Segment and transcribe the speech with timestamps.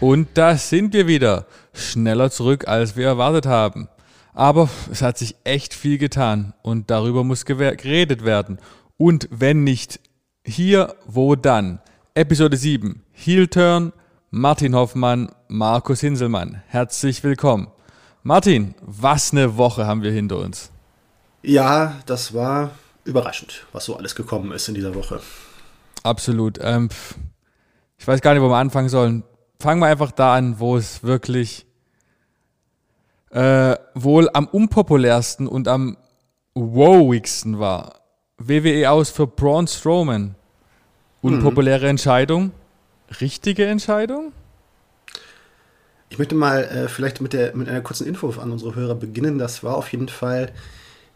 [0.00, 1.46] Und da sind wir wieder.
[1.72, 3.88] Schneller zurück, als wir erwartet haben.
[4.32, 8.60] Aber es hat sich echt viel getan und darüber muss geredet werden.
[8.96, 9.98] Und wenn nicht
[10.44, 11.80] hier, wo dann?
[12.14, 13.02] Episode 7.
[13.12, 13.92] Heel Turn,
[14.30, 16.62] Martin Hoffmann, Markus Hinselmann.
[16.68, 17.66] Herzlich willkommen.
[18.22, 20.70] Martin, was eine Woche haben wir hinter uns.
[21.42, 22.70] Ja, das war
[23.04, 25.20] überraschend, was so alles gekommen ist in dieser Woche.
[26.04, 26.58] Absolut.
[26.62, 26.88] Ähm,
[27.96, 29.24] ich weiß gar nicht, wo wir anfangen sollen.
[29.60, 31.66] Fangen wir einfach da an, wo es wirklich
[33.30, 35.96] äh, wohl am unpopulärsten und am
[36.54, 38.00] wowigsten war.
[38.38, 40.36] WWE aus für Braun Strowman.
[41.22, 41.90] Unpopuläre mhm.
[41.90, 42.52] Entscheidung.
[43.20, 44.32] Richtige Entscheidung?
[46.10, 49.38] Ich möchte mal äh, vielleicht mit, der, mit einer kurzen Info an unsere Hörer beginnen.
[49.38, 50.52] Das war auf jeden Fall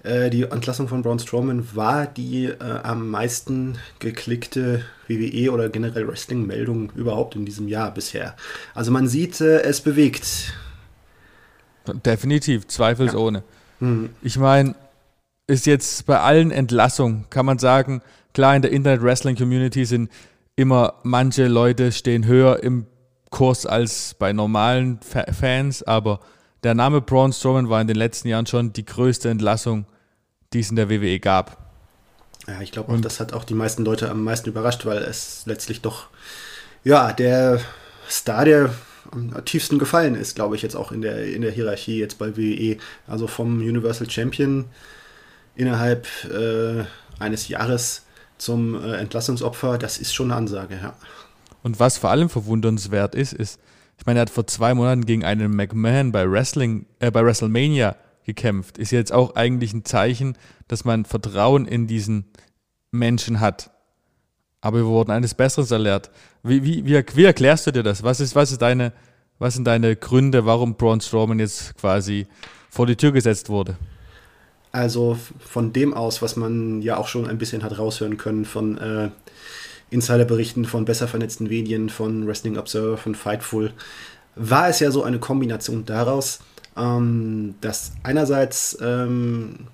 [0.03, 6.09] äh, die Entlassung von Braun Strowman war die äh, am meisten geklickte WWE oder generell
[6.09, 8.35] Wrestling-Meldung überhaupt in diesem Jahr bisher.
[8.75, 10.55] Also man sieht, äh, es bewegt.
[12.05, 13.43] Definitiv, zweifelsohne.
[13.81, 13.87] Ja.
[13.87, 14.11] Mhm.
[14.23, 14.75] Ich meine,
[15.47, 20.11] ist jetzt bei allen Entlassungen, kann man sagen, klar, in der Internet-Wrestling-Community sind
[20.57, 22.87] immer manche Leute stehen höher im
[23.31, 26.21] Kurs als bei normalen Fa Fans, aber
[26.63, 29.87] der Name Braun Strowman war in den letzten Jahren schon die größte Entlassung,
[30.53, 31.59] die es in der WWE gab.
[32.47, 35.81] Ja, ich glaube das hat auch die meisten Leute am meisten überrascht, weil es letztlich
[35.81, 36.09] doch,
[36.83, 37.61] ja, der
[38.09, 38.75] Star, der
[39.11, 42.37] am tiefsten gefallen ist, glaube ich, jetzt auch in der, in der Hierarchie jetzt bei
[42.37, 42.79] WWE.
[43.07, 44.67] Also vom Universal Champion
[45.55, 46.85] innerhalb äh,
[47.19, 48.05] eines Jahres
[48.39, 50.95] zum äh, Entlassungsopfer, das ist schon eine Ansage, ja.
[51.63, 53.61] Und was vor allem verwundernswert ist, ist,
[53.99, 57.95] ich meine, er hat vor zwei Monaten gegen einen McMahon bei Wrestling, äh, bei WrestleMania
[58.25, 58.79] gekämpft.
[58.79, 60.37] Ist jetzt auch eigentlich ein Zeichen,
[60.69, 62.27] dass man Vertrauen in diesen
[62.91, 63.71] Menschen hat.
[64.61, 66.11] Aber wir wurden eines Besseren erlehrt.
[66.43, 68.03] Wie, wie, wie, wie erklärst du dir das?
[68.03, 68.93] Was, ist, was, ist deine,
[69.39, 72.27] was sind deine Gründe, warum Braun Strowman jetzt quasi
[72.71, 73.77] vor die Tür gesetzt wurde?
[74.71, 78.79] Also von dem aus, was man ja auch schon ein bisschen hat raushören können von
[78.79, 79.11] äh,
[79.91, 83.73] Insiderberichten von besser vernetzten Medien, von Wrestling Observer, von Fightful,
[84.35, 86.41] war es ja so eine Kombination daraus,
[86.77, 89.67] ähm, dass einerseits, ähm,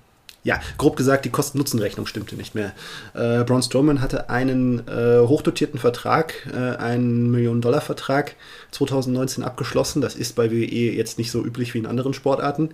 [0.43, 2.73] ja, grob gesagt, die Kosten-Nutzen-Rechnung stimmte nicht mehr.
[3.13, 8.35] Äh, Braun Strowman hatte einen äh, hochdotierten Vertrag, äh, einen Millionen-Dollar-Vertrag
[8.71, 10.01] 2019 abgeschlossen.
[10.01, 12.69] Das ist bei WWE jetzt nicht so üblich wie in anderen Sportarten.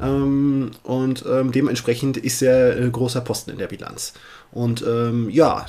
[0.00, 4.14] Ähm, und ähm, dementsprechend ist er ein großer Posten in der Bilanz.
[4.50, 5.66] Und ähm, ja,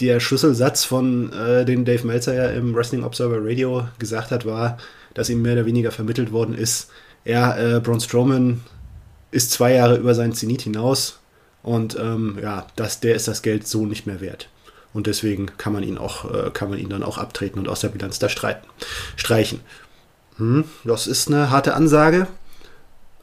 [0.00, 4.78] der Schlüsselsatz von äh, den Dave Meltzer ja im Wrestling Observer Radio gesagt hat, war,
[5.14, 6.90] dass ihm mehr oder weniger vermittelt worden ist,
[7.24, 8.60] ja, äh, Braun Strowman
[9.30, 11.18] ist zwei Jahre über seinen Zenit hinaus
[11.62, 14.48] und ähm, ja, das, der ist das Geld so nicht mehr wert.
[14.92, 17.80] Und deswegen kann man ihn auch, äh, kann man ihn dann auch abtreten und aus
[17.80, 18.66] der Bilanz da streiten,
[19.16, 19.60] streichen.
[20.36, 22.28] Hm, das ist eine harte Ansage.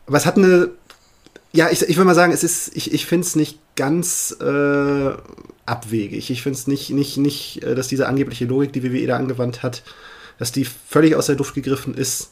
[0.05, 0.69] Aber es hat eine,
[1.53, 5.11] ja, ich, ich würde mal sagen, es ist, ich, ich finde es nicht ganz äh,
[5.65, 6.29] abwegig.
[6.29, 9.63] Ich finde es nicht, nicht, nicht, äh, dass diese angebliche Logik, die WWE da angewandt
[9.63, 9.83] hat,
[10.39, 12.31] dass die völlig aus der Luft gegriffen ist,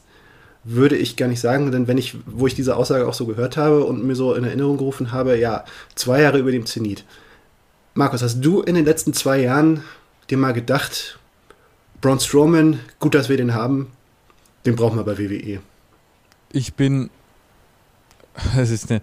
[0.64, 3.56] würde ich gar nicht sagen, denn wenn ich, wo ich diese Aussage auch so gehört
[3.56, 7.04] habe und mir so in Erinnerung gerufen habe, ja, zwei Jahre über dem Zenit.
[7.94, 9.82] Markus, hast du in den letzten zwei Jahren
[10.28, 11.18] dir mal gedacht,
[12.00, 13.90] Braun Strowman, gut, dass wir den haben,
[14.64, 15.60] den brauchen wir bei WWE?
[16.52, 17.10] Ich bin,
[18.56, 19.02] das ist eine,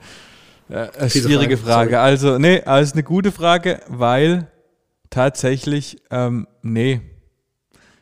[0.70, 1.92] äh, eine schwierige Frage.
[1.92, 2.00] Frage.
[2.00, 4.48] Also, nee, also eine gute Frage, weil
[5.10, 7.02] tatsächlich, ähm, nee.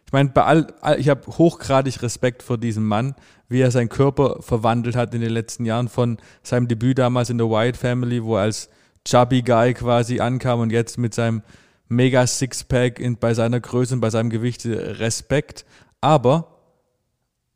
[0.05, 3.15] Ich meine, bei all, ich habe hochgradig Respekt vor diesem Mann,
[3.47, 7.37] wie er seinen Körper verwandelt hat in den letzten Jahren von seinem Debüt damals in
[7.37, 8.69] der Wyatt Family, wo er als
[9.05, 11.43] Chubby Guy quasi ankam und jetzt mit seinem
[11.87, 15.65] mega Sixpack in, bei seiner Größe und bei seinem Gewicht Respekt.
[16.01, 16.55] Aber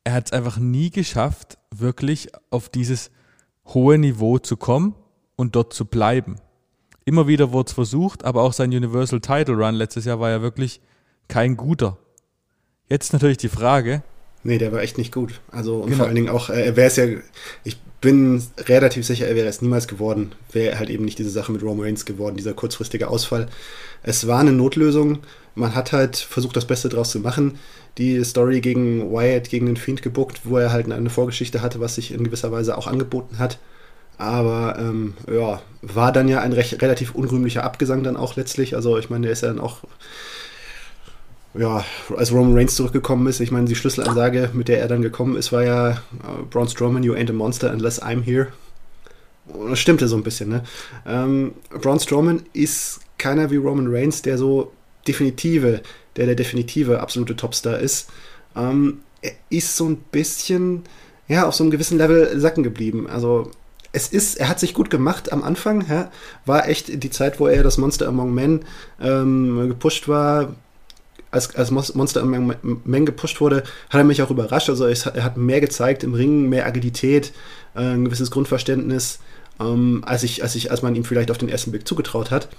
[0.04, 3.12] er hat es einfach nie geschafft, wirklich auf dieses
[3.66, 4.96] hohe Niveau zu kommen
[5.36, 6.36] und dort zu bleiben.
[7.06, 10.42] Immer wieder wurde es versucht, aber auch sein Universal Title Run letztes Jahr war ja
[10.42, 10.82] wirklich
[11.28, 11.98] kein guter.
[12.88, 14.04] Jetzt natürlich die Frage.
[14.44, 15.42] Nee, der war echt nicht gut.
[15.52, 15.98] Also und genau.
[15.98, 17.06] vor allen Dingen auch, äh, er wäre es ja,
[17.64, 21.52] ich bin relativ sicher, er wäre es niemals geworden, wäre halt eben nicht diese Sache
[21.52, 23.48] mit Roman Reigns geworden, dieser kurzfristige Ausfall.
[24.04, 25.20] Es war eine Notlösung.
[25.56, 27.60] Man hat halt versucht, das Beste draus zu machen.
[27.98, 31.96] Die Story gegen Wyatt, gegen den Fiend gebuckt, wo er halt eine Vorgeschichte hatte, was
[31.96, 33.60] sich in gewisser Weise auch angeboten hat.
[34.18, 38.76] Aber ähm, ja, war dann ja ein recht, relativ unrühmlicher Abgesang dann auch letztlich.
[38.76, 39.80] Also ich meine, der ist ja dann auch,
[41.54, 41.84] ja,
[42.16, 45.52] als Roman Reigns zurückgekommen ist, ich meine, die Schlüsselansage, mit der er dann gekommen ist,
[45.52, 48.50] war ja uh, Braun Strowman, you ain't a monster unless I'm here.
[49.48, 50.64] Und das stimmte so ein bisschen, ne?
[51.08, 54.72] Ähm, Braun Strowman ist keiner wie Roman Reigns, der so
[55.08, 55.82] definitive,
[56.16, 58.10] der der definitive absolute Topstar ist.
[58.56, 60.84] Ähm, er ist so ein bisschen,
[61.28, 63.08] ja, auf so einem gewissen Level sacken geblieben.
[63.08, 63.50] Also
[63.92, 66.12] es ist, er hat sich gut gemacht am Anfang, ja,
[66.46, 68.62] war echt die Zeit, wo er das Monster Among Men
[69.02, 70.56] ähm, gepusht war,
[71.32, 74.70] als, als Monster Among Men gepusht wurde, hat er mich auch überrascht.
[74.70, 77.34] Also er hat mehr gezeigt im Ring, mehr Agilität,
[77.76, 79.20] äh, ein gewisses Grundverständnis,
[79.60, 82.50] ähm, als, ich, als, ich, als man ihm vielleicht auf den ersten Blick zugetraut hat.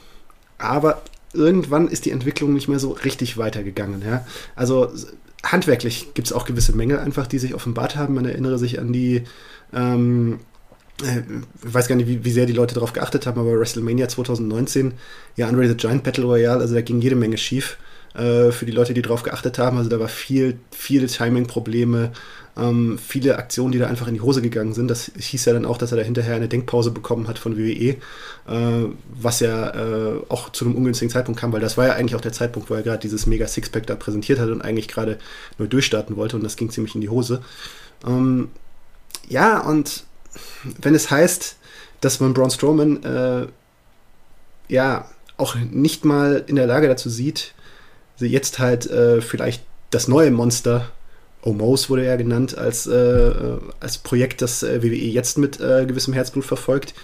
[0.58, 1.02] Aber
[1.32, 4.02] irgendwann ist die Entwicklung nicht mehr so richtig weitergegangen.
[4.02, 4.26] Ja?
[4.54, 4.92] Also
[5.42, 8.14] handwerklich gibt es auch gewisse Mängel einfach, die sich offenbart haben.
[8.14, 9.24] Man erinnere sich an die,
[9.72, 10.38] ähm,
[11.02, 11.22] äh,
[11.64, 14.92] ich weiß gar nicht, wie, wie, sehr die Leute darauf geachtet haben, aber WrestleMania 2019,
[15.36, 17.78] ja, Andre the Giant Battle Royale, also da ging jede Menge schief
[18.14, 19.78] äh, für die Leute, die darauf geachtet haben.
[19.78, 22.12] Also da war viel, viele Timing-Probleme,
[22.56, 24.88] ähm, viele Aktionen, die da einfach in die Hose gegangen sind.
[24.88, 27.90] Das hieß ja dann auch, dass er da hinterher eine Denkpause bekommen hat von WWE,
[27.90, 27.96] äh,
[29.08, 32.20] was ja äh, auch zu einem ungünstigen Zeitpunkt kam, weil das war ja eigentlich auch
[32.20, 35.18] der Zeitpunkt, wo er gerade dieses mega Sixpack da präsentiert hat und eigentlich gerade
[35.58, 37.42] neu durchstarten wollte und das ging ziemlich in die Hose.
[38.06, 38.48] Ähm,
[39.28, 40.04] ja, und
[40.80, 41.56] wenn es heißt,
[42.00, 43.46] dass man Braun Strowman äh,
[44.68, 47.54] ja auch nicht mal in der Lage dazu sieht,
[48.28, 50.90] jetzt halt äh, vielleicht das neue Monster
[51.42, 53.32] Omos wurde ja genannt als, äh,
[53.80, 56.94] als Projekt, das äh, WWE jetzt mit äh, gewissem Herzblut verfolgt,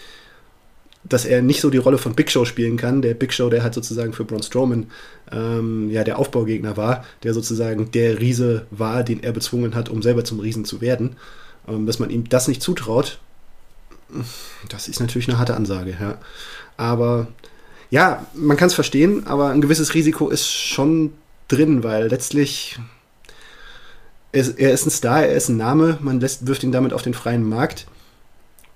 [1.05, 3.01] dass er nicht so die Rolle von Big Show spielen kann.
[3.01, 4.91] Der Big Show, der halt sozusagen für Braun Strowman
[5.33, 10.03] ähm, ja der Aufbaugegner war, der sozusagen der Riese war, den er bezwungen hat, um
[10.03, 11.17] selber zum Riesen zu werden.
[11.69, 13.19] Ähm, dass man ihm das nicht zutraut,
[14.69, 16.19] das ist natürlich eine harte Ansage, ja.
[16.77, 17.29] Aber
[17.91, 21.13] ja, man kann es verstehen, aber ein gewisses Risiko ist schon
[21.49, 22.79] drin, weil letztlich
[24.33, 27.03] er, er, ist ein Star, er ist ein Name, man lässt, wirft ihn damit auf
[27.03, 27.87] den freien Markt.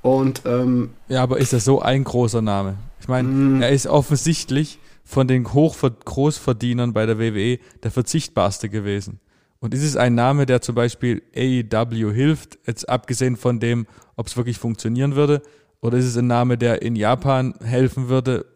[0.03, 2.77] Und ähm, ja, aber ist er so ein großer Name?
[3.01, 3.63] Ich meine, mm.
[3.63, 9.21] er ist offensichtlich von den Hochver Großverdienern bei der WWE der verzichtbarste gewesen.
[9.59, 13.87] Und ist es ein Name, der zum Beispiel AEW hilft, jetzt abgesehen von dem,
[14.17, 15.43] ob es wirklich funktionieren würde,
[15.83, 18.47] oder ist es ein Name, der in Japan helfen würde?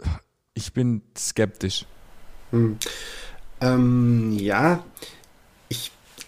[0.54, 1.84] Ich bin skeptisch.
[2.50, 2.78] Hm.
[3.60, 4.84] Ähm, ja,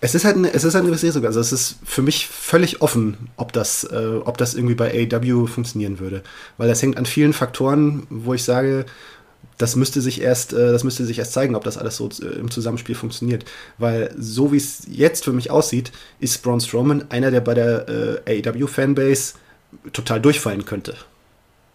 [0.01, 1.25] es ist halt ein, es ist halt ein Risiko.
[1.27, 5.47] Also es ist für mich völlig offen, ob das, äh, ob das irgendwie bei AEW
[5.47, 6.23] funktionieren würde.
[6.59, 8.87] Weil das hängt an vielen Faktoren, wo ich sage,
[9.59, 12.39] das müsste sich erst, äh, das müsste sich erst zeigen, ob das alles so äh,
[12.39, 13.47] im Zusammenspiel funktioniert.
[13.79, 17.89] Weil so wie es jetzt für mich aussieht, ist Braun Strowman einer, der bei der
[18.27, 19.35] äh, AEW-Fanbase
[19.93, 20.95] total durchfallen könnte.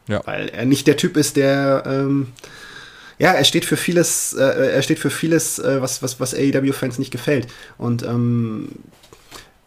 [0.08, 0.22] Ja.
[0.26, 2.28] Weil er nicht der Typ ist, der ähm,
[3.22, 6.98] ja, er steht für vieles, äh, er steht für vieles, äh, was, was, was AEW-Fans
[6.98, 7.46] nicht gefällt.
[7.78, 8.70] Und ähm,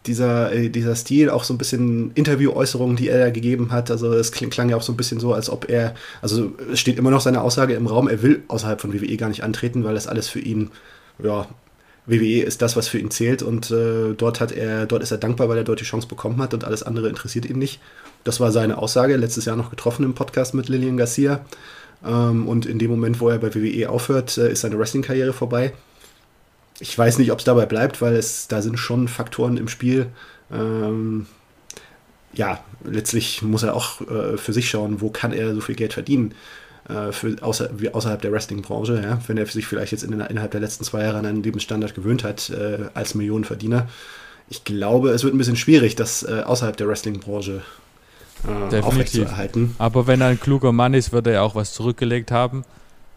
[0.07, 4.13] dieser, äh, dieser Stil, auch so ein bisschen Interview-Äußerungen, die er da gegeben hat, also
[4.13, 6.97] es klang, klang, ja auch so ein bisschen so, als ob er, also es steht
[6.97, 9.95] immer noch seine Aussage im Raum, er will außerhalb von WWE gar nicht antreten, weil
[9.95, 10.71] das alles für ihn,
[11.23, 11.47] ja,
[12.07, 15.17] WWE ist das, was für ihn zählt und äh, dort hat er, dort ist er
[15.17, 17.79] dankbar, weil er dort die Chance bekommen hat und alles andere interessiert ihn nicht.
[18.25, 21.45] Das war seine Aussage, letztes Jahr noch getroffen im Podcast mit Lillian Garcia.
[22.03, 25.73] Ähm, und in dem Moment, wo er bei WWE aufhört, äh, ist seine Wrestling-Karriere vorbei.
[26.79, 30.07] Ich weiß nicht, ob es dabei bleibt, weil es da sind schon Faktoren im Spiel.
[30.51, 31.27] Ähm,
[32.33, 35.93] ja, letztlich muss er auch äh, für sich schauen, wo kann er so viel Geld
[35.93, 36.33] verdienen.
[36.89, 39.21] Äh, für, außer, außerhalb der Wrestling-Branche, ja?
[39.27, 42.23] wenn er sich vielleicht jetzt in, innerhalb der letzten zwei Jahre an einen Lebensstandard gewöhnt
[42.23, 43.87] hat äh, als Millionenverdiener.
[44.49, 47.61] Ich glaube, es wird ein bisschen schwierig, das äh, außerhalb der Wrestling-Branche
[48.71, 49.75] äh, aufrechtzuerhalten.
[49.77, 52.63] Aber wenn er ein kluger Mann ist, wird er ja auch was zurückgelegt haben.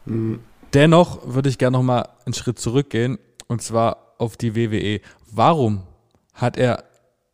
[0.06, 0.40] Mhm.
[0.75, 5.00] Dennoch würde ich gerne noch mal einen Schritt zurückgehen und zwar auf die WWE.
[5.30, 5.82] Warum
[6.35, 6.85] hat er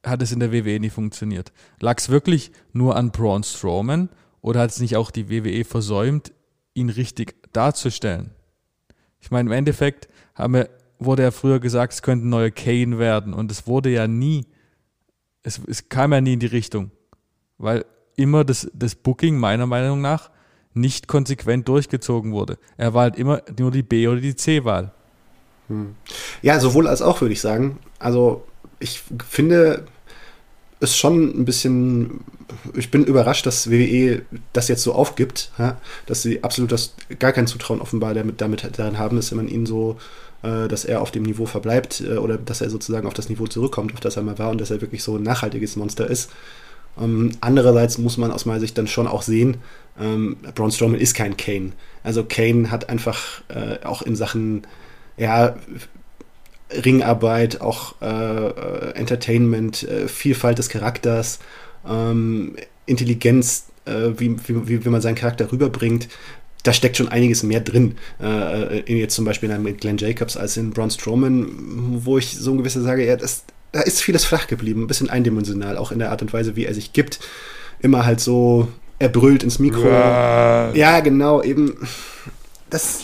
[0.05, 1.53] hat es in der WWE nicht funktioniert?
[1.81, 4.11] Lag es wirklich nur an Braun Strowman
[4.43, 6.33] oder hat es nicht auch die WWE versäumt,
[6.75, 8.31] ihn richtig darzustellen?
[9.19, 13.33] Ich meine, im Endeffekt wir, wurde ja früher gesagt, es könnte ein neuer Kane werden
[13.33, 14.47] und es wurde ja nie,
[15.43, 16.91] es, es kam ja nie in die Richtung
[17.65, 17.85] weil
[18.17, 20.31] immer das, das Booking meiner Meinung nach
[20.75, 22.59] nicht konsequent durchgezogen wurde.
[22.77, 24.93] Er war halt immer nur die B- oder die C-Wahl.
[25.69, 25.95] Hm.
[26.43, 27.79] Ja, sowohl als auch, würde ich sagen.
[27.99, 28.45] Also,
[28.81, 29.85] ich finde
[30.81, 32.21] es schon ein bisschen,
[32.75, 35.81] ich bin überrascht, dass WWE das jetzt so aufgibt, ja?
[36.07, 39.65] dass sie absolut das, gar kein Zutrauen offenbar damit, damit darin haben, dass man ihn
[39.65, 39.97] so,
[40.43, 43.47] äh, dass er auf dem Niveau verbleibt äh, oder dass er sozusagen auf das Niveau
[43.47, 46.31] zurückkommt, auf das er mal war und dass er wirklich so ein nachhaltiges Monster ist.
[47.01, 49.59] Ähm, andererseits muss man aus meiner Sicht dann schon auch sehen,
[50.01, 51.73] ähm, Braun Strowman ist kein Kane.
[52.03, 54.67] Also Kane hat einfach äh, auch in Sachen
[55.17, 55.57] ja,
[56.71, 61.39] Ringarbeit, auch äh, äh Entertainment, äh, Vielfalt des Charakters,
[61.89, 66.09] ähm, Intelligenz, äh, wie, wie, wie man seinen Charakter rüberbringt,
[66.65, 67.97] da steckt schon einiges mehr drin.
[68.21, 71.47] Äh, in jetzt zum Beispiel in Glenn Jacobs als in Braun Strowman,
[72.05, 75.11] wo ich so ein gewisser sage, ja, das, da ist vieles flach geblieben, ein bisschen
[75.11, 77.19] eindimensional, auch in der Art und Weise, wie er sich gibt.
[77.81, 78.69] Immer halt so,
[79.01, 79.89] er brüllt ins Mikro.
[79.89, 81.77] Ja, ja genau, eben.
[82.71, 83.01] Das,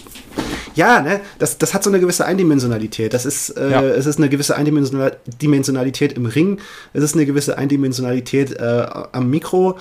[0.77, 3.13] ja, ne, das, das hat so eine gewisse Eindimensionalität.
[3.15, 3.83] Das ist, äh, ja.
[3.83, 6.61] es ist eine gewisse Eindimensionalität im Ring,
[6.93, 9.77] es ist eine gewisse Eindimensionalität äh, am Mikro.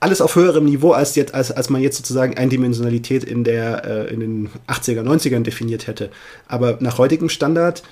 [0.00, 4.12] Alles auf höherem Niveau, als, jetzt, als, als man jetzt sozusagen Eindimensionalität in, der, äh,
[4.12, 6.10] in den 80er, 90ern definiert hätte.
[6.48, 7.84] Aber nach heutigem Standard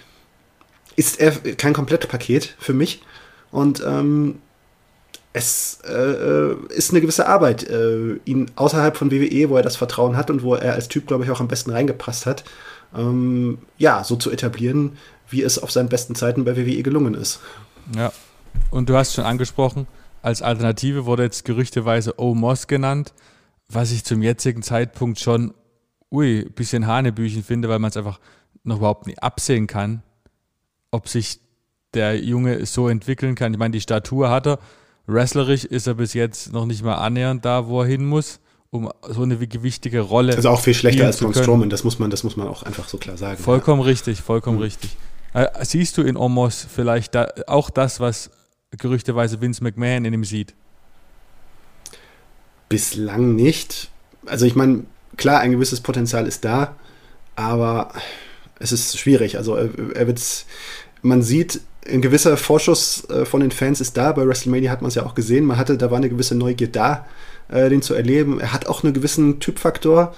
[0.97, 3.03] ist er kein Komplettpaket für mich.
[3.51, 4.41] Und ähm,
[5.33, 9.77] es äh, äh, ist eine gewisse Arbeit, äh, ihn außerhalb von WWE, wo er das
[9.77, 12.45] Vertrauen hat und wo er als Typ, glaube ich, auch am besten reingepasst hat,
[12.97, 14.97] ähm, ja, so zu etablieren,
[15.29, 17.41] wie es auf seinen besten Zeiten bei WWE gelungen ist.
[17.97, 18.13] Ja,
[18.71, 19.89] und du hast schon angesprochen,
[20.23, 23.13] als Alternative wurde jetzt gerüchteweise Omos genannt,
[23.69, 25.53] was ich zum jetzigen Zeitpunkt schon,
[26.13, 28.21] ui, bisschen Hanebüchen finde, weil man es einfach
[28.63, 30.03] noch überhaupt nicht absehen kann,
[30.95, 31.41] ob sich
[31.93, 33.53] der Junge so entwickeln kann.
[33.53, 34.59] Ich meine, die Statur hat er,
[35.07, 38.91] Wrestlerisch ist er bis jetzt noch nicht mal annähernd da, wo er hin muss, um
[39.07, 40.35] so eine gewichtige Rolle.
[40.35, 42.89] Also auch viel schlechter als Braun Strowman, das muss man, das muss man auch einfach
[42.89, 43.43] so klar sagen.
[43.43, 43.89] Vollkommen ja.
[43.89, 44.63] richtig, vollkommen mhm.
[44.63, 44.97] richtig.
[45.35, 48.31] Äh, siehst du in Omos vielleicht da, auch das, was
[48.71, 50.55] gerüchteweise Vince McMahon in ihm sieht?
[52.71, 53.91] Bislang nicht.
[54.25, 54.85] Also ich meine,
[55.19, 56.77] klar, ein gewisses Potenzial ist da,
[57.37, 57.93] aber
[58.59, 59.37] es ist schwierig.
[59.37, 60.47] Also er, er wird,
[61.05, 64.13] man sieht ein gewisser Vorschuss äh, von den Fans ist da.
[64.13, 65.45] Bei WrestleMania hat man es ja auch gesehen.
[65.45, 67.07] Man hatte, da war eine gewisse Neugier da,
[67.49, 68.41] äh, den zu erleben.
[68.41, 70.15] Er hat auch einen gewissen Typfaktor.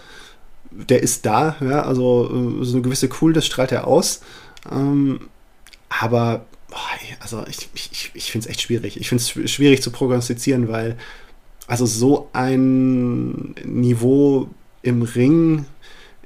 [0.71, 4.21] Der ist da, ja, also äh, so eine gewisse Coolness strahlt er aus.
[4.71, 5.29] Ähm,
[5.89, 6.47] aber
[7.21, 9.01] also ich, ich, ich finde es echt schwierig.
[9.01, 10.97] Ich finde es schwierig zu prognostizieren, weil
[11.67, 14.49] also so ein Niveau
[14.83, 15.67] im Ring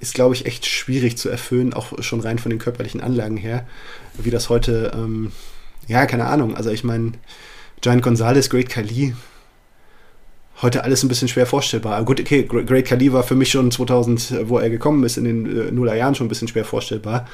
[0.00, 3.66] ist, glaube ich, echt schwierig zu erfüllen, auch schon rein von den körperlichen Anlagen her,
[4.24, 5.32] wie das heute, ähm,
[5.86, 6.56] ja, keine Ahnung.
[6.56, 7.12] Also ich meine,
[7.80, 9.14] Giant Gonzalez, Great Khali,
[10.62, 11.96] heute alles ein bisschen schwer vorstellbar.
[11.96, 15.24] Aber gut, okay, Great Khali war für mich schon 2000, wo er gekommen ist, in
[15.24, 17.26] den äh, Nuller Jahren schon ein bisschen schwer vorstellbar.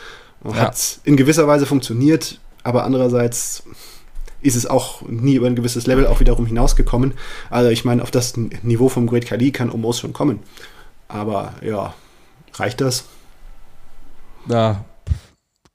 [0.45, 0.55] Ja.
[0.55, 3.64] Hat in gewisser Weise funktioniert, aber andererseits
[4.43, 7.14] ist es auch nie über ein gewisses Level auch wiederum hinausgekommen.
[7.50, 10.40] Also ich meine, auf das Niveau vom Great Khali kann Omos schon kommen.
[11.09, 11.95] Aber ja,
[12.59, 13.05] Reicht das?
[14.49, 14.85] Ja,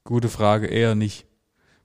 [0.04, 1.26] gute Frage, eher nicht.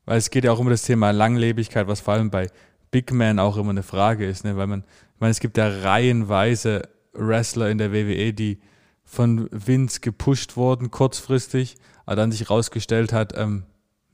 [0.05, 2.49] Weil es geht ja auch um das Thema Langlebigkeit, was vor allem bei
[2.91, 4.45] Big Man auch immer eine Frage ist.
[4.45, 4.57] Ne?
[4.57, 8.61] Weil man, ich meine, es gibt ja reihenweise Wrestler in der WWE, die
[9.05, 13.65] von Vince gepusht wurden, kurzfristig, aber dann sich rausgestellt hat, ähm,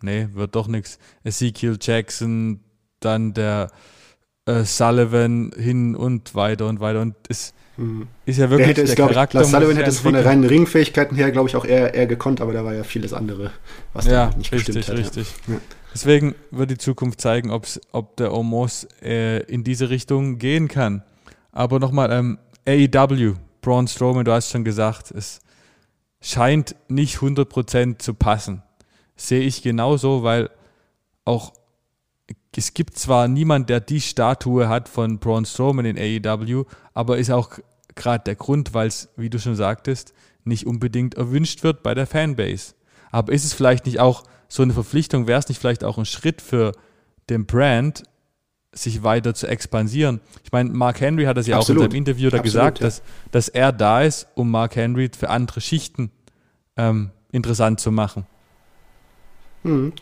[0.02, 0.98] nee, wird doch nichts.
[1.24, 2.60] Ezekiel Jackson,
[3.00, 3.70] dann der
[4.46, 7.00] äh, Sullivan hin und weiter und weiter.
[7.00, 8.08] Und es Mhm.
[8.26, 9.38] Ist ja wirklich der, hätte der Charakter.
[9.38, 12.40] Lars Sullivan hätte es von der reinen Ringfähigkeiten her, glaube ich, auch eher, eher gekonnt,
[12.40, 13.50] aber da war ja vieles andere,
[13.92, 15.04] was ja, da nicht richtig, gestimmt hat.
[15.04, 15.60] Richtig, ja.
[15.94, 21.02] Deswegen wird die Zukunft zeigen, ob der Omos äh, in diese Richtung gehen kann.
[21.50, 25.40] Aber nochmal, ähm, AEW, Braun Strowman, du hast schon gesagt, es
[26.20, 28.62] scheint nicht 100% zu passen.
[29.16, 30.50] Sehe ich genauso, weil
[31.24, 31.52] auch
[32.56, 37.30] es gibt zwar niemand, der die Statue hat von Braun Strowman in AEW, aber ist
[37.30, 37.58] auch
[37.94, 42.06] gerade der Grund, weil es, wie du schon sagtest, nicht unbedingt erwünscht wird bei der
[42.06, 42.74] Fanbase.
[43.10, 46.04] Aber ist es vielleicht nicht auch so eine Verpflichtung, wäre es nicht vielleicht auch ein
[46.04, 46.72] Schritt für
[47.30, 48.02] den Brand,
[48.72, 50.20] sich weiter zu expandieren?
[50.44, 51.82] Ich meine, Mark Henry hat das ja Absolut.
[51.82, 52.86] auch in seinem Interview da Absolut, gesagt, ja.
[52.86, 56.10] dass, dass er da ist, um Mark Henry für andere Schichten
[56.76, 58.26] ähm, interessant zu machen.
[59.62, 59.92] Hm.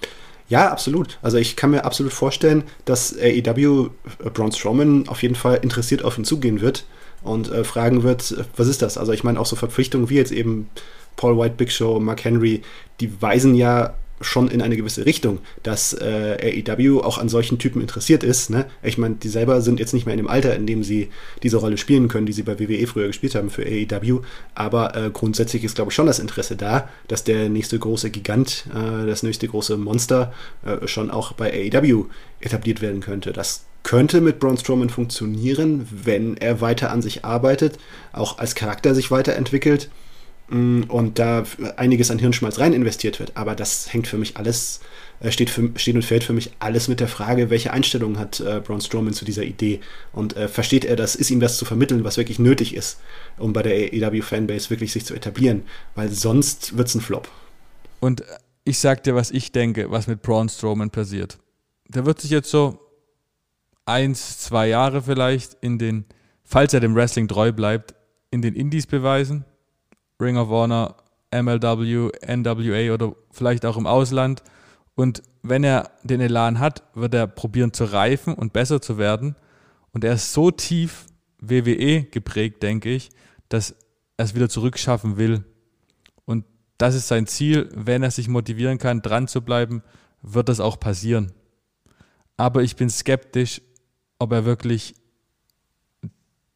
[0.50, 1.18] Ja, absolut.
[1.22, 6.04] Also ich kann mir absolut vorstellen, dass AEW äh, Braun Strowman auf jeden Fall interessiert
[6.04, 6.84] auf ihn zugehen wird
[7.22, 8.98] und äh, fragen wird, äh, was ist das?
[8.98, 10.68] Also ich meine auch so Verpflichtungen wie jetzt eben
[11.16, 12.62] Paul White, Big Show, Mark Henry,
[12.98, 17.80] die weisen ja schon in eine gewisse Richtung, dass äh, AEW auch an solchen Typen
[17.80, 18.50] interessiert ist.
[18.50, 18.66] Ne?
[18.82, 21.08] Ich meine, die selber sind jetzt nicht mehr in dem Alter, in dem sie
[21.42, 24.20] diese Rolle spielen können, die sie bei WWE früher gespielt haben für AEW.
[24.54, 28.66] Aber äh, grundsätzlich ist, glaube ich, schon das Interesse da, dass der nächste große Gigant,
[28.74, 30.32] äh, das nächste große Monster
[30.64, 32.06] äh, schon auch bei AEW
[32.40, 33.32] etabliert werden könnte.
[33.32, 37.78] Das könnte mit Braun Strowman funktionieren, wenn er weiter an sich arbeitet,
[38.12, 39.88] auch als Charakter sich weiterentwickelt
[40.50, 41.44] und da
[41.76, 43.36] einiges an Hirnschmalz rein investiert wird.
[43.36, 44.80] Aber das hängt für mich alles,
[45.20, 48.40] äh, steht, für, steht und fällt für mich alles mit der Frage, welche Einstellung hat
[48.40, 49.80] äh, Braun Strowman zu dieser Idee
[50.12, 52.98] und äh, versteht er das, ist ihm das zu vermitteln, was wirklich nötig ist,
[53.38, 55.62] um bei der AEW-Fanbase wirklich sich zu etablieren,
[55.94, 57.28] weil sonst wird es ein Flop.
[58.00, 58.24] Und
[58.64, 61.38] ich sag dir, was ich denke, was mit Braun Strowman passiert.
[61.86, 62.80] Der wird sich jetzt so
[63.84, 66.06] eins, zwei Jahre vielleicht in den,
[66.42, 67.94] falls er dem Wrestling treu bleibt,
[68.32, 69.44] in den Indies beweisen
[70.20, 70.96] Ring of Honor,
[71.32, 74.42] MLW, NWA oder vielleicht auch im Ausland
[74.94, 79.36] und wenn er den Elan hat, wird er probieren zu reifen und besser zu werden.
[79.92, 81.06] Und er ist so tief
[81.40, 83.10] WWE geprägt, denke ich,
[83.48, 83.74] dass
[84.18, 85.44] er es wieder zurückschaffen will.
[86.26, 86.44] Und
[86.76, 87.70] das ist sein Ziel.
[87.74, 89.82] Wenn er sich motivieren kann, dran zu bleiben,
[90.20, 91.32] wird das auch passieren.
[92.36, 93.62] Aber ich bin skeptisch,
[94.18, 94.94] ob er wirklich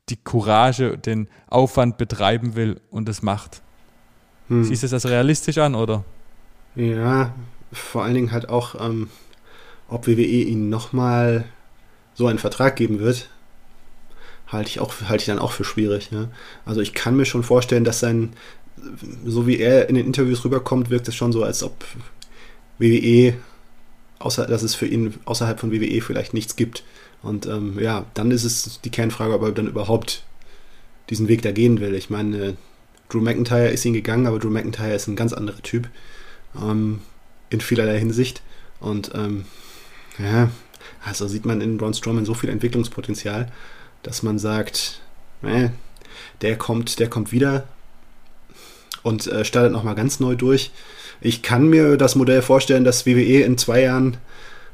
[0.09, 3.63] die Courage, den Aufwand betreiben will und es macht.
[4.49, 4.65] Hm.
[4.65, 6.05] Siehst du das realistisch an, oder?
[6.75, 7.33] Ja,
[7.73, 9.09] vor allen Dingen halt auch, ähm,
[9.89, 11.45] ob WWE ihn nochmal
[12.15, 13.31] so einen Vertrag geben wird,
[14.47, 16.11] halte ich, auch, halte ich dann auch für schwierig.
[16.11, 16.29] Ja?
[16.65, 18.35] Also ich kann mir schon vorstellen, dass sein,
[19.25, 21.85] so wie er in den Interviews rüberkommt, wirkt es schon so, als ob
[22.79, 23.35] WWE,
[24.19, 26.85] außer, dass es für ihn außerhalb von WWE vielleicht nichts gibt.
[27.25, 30.25] Und ähm, ja, dann ist es die Kernfrage, ob er dann überhaupt
[31.11, 31.95] diesen Weg da gehen will.
[31.95, 32.57] Ich meine,
[33.09, 35.89] Drew McIntyre ist ihn gegangen, aber Drew McIntyre ist ein ganz anderer Typ.
[36.57, 37.01] Ähm,
[37.51, 38.43] in vielerlei Hinsicht.
[38.81, 39.47] Und ähm,
[40.19, 40.51] ja,
[41.05, 43.51] also sieht man in Braun Strowman so viel Entwicklungspotenzial,
[44.03, 45.01] dass man sagt,
[45.43, 45.71] äh,
[46.43, 47.67] der kommt, der kommt wieder
[49.03, 50.71] und äh, startet nochmal ganz neu durch.
[51.21, 54.19] Ich kann mir das Modell vorstellen, dass WWE in zwei Jahren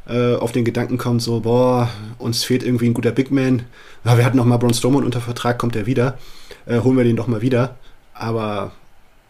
[0.06, 1.88] äh, auf den Gedanken kommt, so, boah,
[2.18, 3.64] uns fehlt irgendwie ein guter Big Man.
[4.04, 6.18] Ja, wir hatten noch mal Braun Strowman unter Vertrag, kommt er wieder.
[6.66, 7.76] Äh, holen wir den doch mal wieder.
[8.14, 8.72] Aber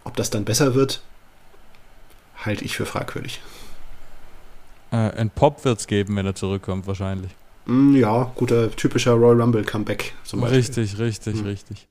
[0.05, 1.03] ob das dann besser wird,
[2.37, 3.41] halte ich für fragwürdig.
[4.93, 7.31] Äh, ein Pop wird es geben, wenn er zurückkommt, wahrscheinlich.
[7.67, 10.59] Mm, ja, guter, typischer Royal Rumble Comeback zum Beispiel.
[10.59, 11.47] Richtig, richtig, mhm.
[11.47, 11.89] richtig.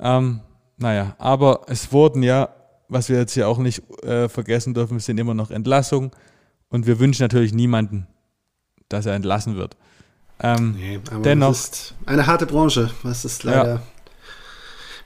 [0.00, 0.40] Ähm,
[0.76, 2.48] naja, aber es wurden ja,
[2.88, 6.10] was wir jetzt hier auch nicht äh, vergessen dürfen, es sind immer noch Entlassungen.
[6.68, 8.06] Und wir wünschen natürlich niemanden,
[8.92, 9.76] dass er entlassen wird.
[10.40, 11.56] Ähm, nee, dennoch.
[12.06, 12.90] Eine harte Branche.
[13.02, 13.74] Das ist leider.
[13.74, 13.82] Ja.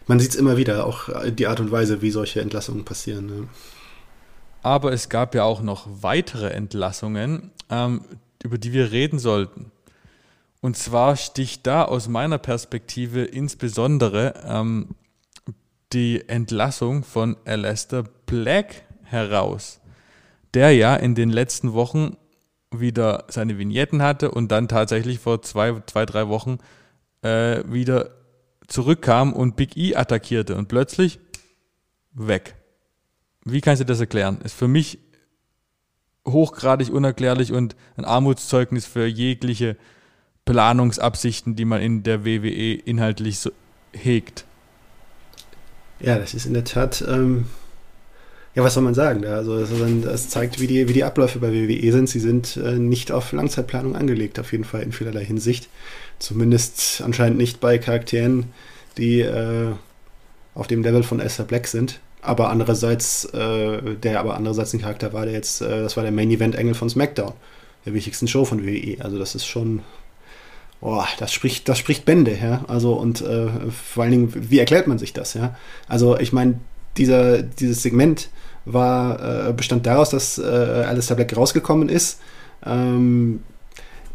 [0.06, 3.26] Man sieht es immer wieder, auch die Art und Weise, wie solche Entlassungen passieren.
[3.26, 3.48] Ne?
[4.62, 8.02] Aber es gab ja auch noch weitere Entlassungen, ähm,
[8.42, 9.72] über die wir reden sollten.
[10.60, 14.94] Und zwar sticht da aus meiner Perspektive insbesondere ähm,
[15.92, 19.80] die Entlassung von Alastair Black heraus,
[20.54, 22.16] der ja in den letzten Wochen
[22.80, 26.58] wieder seine Vignetten hatte und dann tatsächlich vor zwei, zwei drei Wochen
[27.22, 28.10] äh, wieder
[28.66, 31.18] zurückkam und Big E attackierte und plötzlich
[32.12, 32.56] weg.
[33.44, 34.40] Wie kannst du das erklären?
[34.42, 34.98] Ist für mich
[36.26, 39.76] hochgradig unerklärlich und ein Armutszeugnis für jegliche
[40.44, 43.50] Planungsabsichten, die man in der WWE inhaltlich so
[43.92, 44.44] hegt.
[46.00, 47.46] Ja, das ist in der Tat ähm,
[48.56, 49.24] ja, was soll man sagen?
[49.26, 49.66] Also
[50.00, 52.08] das zeigt, wie die, wie die Abläufe bei WWE sind.
[52.08, 55.68] Sie sind äh, nicht auf Langzeitplanung angelegt, auf jeden Fall in vielerlei Hinsicht.
[56.18, 58.46] Zumindest anscheinend nicht bei Charakteren,
[58.96, 59.72] die äh,
[60.54, 62.00] auf dem Level von Esther Black sind.
[62.22, 66.12] Aber andererseits, äh, der aber andererseits ein Charakter war, der jetzt, äh, das war der
[66.12, 67.34] Main Event Engel von SmackDown,
[67.84, 69.04] der wichtigsten Show von WWE.
[69.04, 69.82] Also das ist schon,
[70.80, 72.64] boah, das spricht, das spricht Bände, ja.
[72.68, 75.54] Also und äh, vor allen Dingen, wie erklärt man sich das, ja?
[75.88, 76.58] Also ich meine,
[76.96, 78.30] dieser, dieses Segment
[78.66, 82.20] war, äh, bestand daraus, dass äh, Alistair Black rausgekommen ist,
[82.64, 83.40] ähm,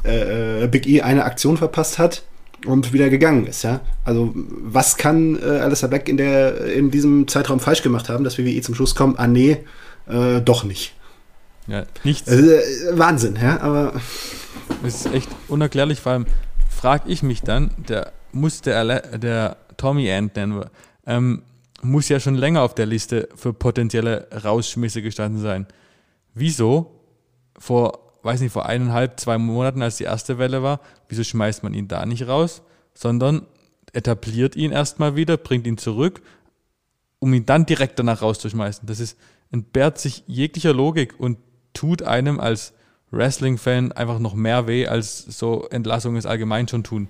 [0.04, 2.24] äh, äh, Big E eine Aktion verpasst hat
[2.66, 3.80] und wieder gegangen ist, ja.
[4.04, 8.38] Also was kann äh, Alistair Black in, der, in diesem Zeitraum falsch gemacht haben, dass
[8.38, 9.58] WWE zum Schluss kommt, ah nee,
[10.08, 10.94] äh, doch nicht.
[11.68, 12.30] Ja, nichts.
[12.30, 12.62] Also, äh,
[12.94, 13.94] Wahnsinn, ja, aber.
[14.86, 16.26] Es ist echt unerklärlich, vor allem
[16.70, 20.66] frage ich mich dann, der muss der, der Tommy Ant nennen
[21.06, 21.44] ähm,
[21.82, 25.67] muss ja schon länger auf der Liste für potenzielle Rausschmisse gestanden sein.
[26.34, 27.00] Wieso
[27.58, 31.74] vor, weiß nicht, vor eineinhalb, zwei Monaten, als die erste Welle war, wieso schmeißt man
[31.74, 32.62] ihn da nicht raus,
[32.94, 33.46] sondern
[33.94, 36.22] etabliert ihn erstmal wieder, bringt ihn zurück,
[37.20, 38.88] um ihn dann direkt danach rauszuschmeißen.
[38.88, 39.17] Das ist,
[39.52, 41.38] entbehrt sich jeglicher Logik und
[41.74, 42.74] tut einem als
[43.12, 47.10] Wrestling-Fan einfach noch mehr weh, als so Entlassungen es allgemein schon tun.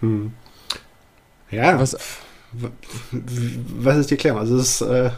[0.00, 0.32] Hm.
[1.50, 1.78] Ja.
[1.80, 1.96] Was,
[3.78, 4.40] was ist die Erklärung?
[4.40, 5.10] Also ist, äh,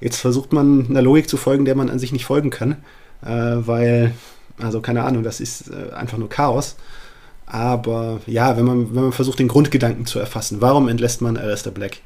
[0.00, 2.72] jetzt versucht man einer Logik zu folgen, der man an sich nicht folgen kann,
[3.22, 4.12] äh, weil,
[4.58, 6.76] also keine Ahnung, das ist äh, einfach nur Chaos.
[7.46, 11.72] Aber ja, wenn man, wenn man versucht, den Grundgedanken zu erfassen, warum entlässt man Alistair
[11.72, 11.98] Black?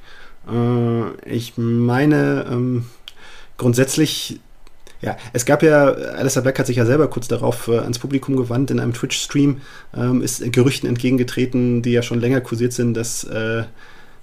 [0.50, 2.86] Äh, ich meine, ähm,
[3.56, 4.40] grundsätzlich
[5.02, 8.36] ja, es gab ja, Alistair Black hat sich ja selber kurz darauf äh, ans Publikum
[8.36, 9.62] gewandt in einem Twitch-Stream,
[9.96, 13.64] ähm, ist Gerüchten entgegengetreten, die ja schon länger kursiert sind, dass äh,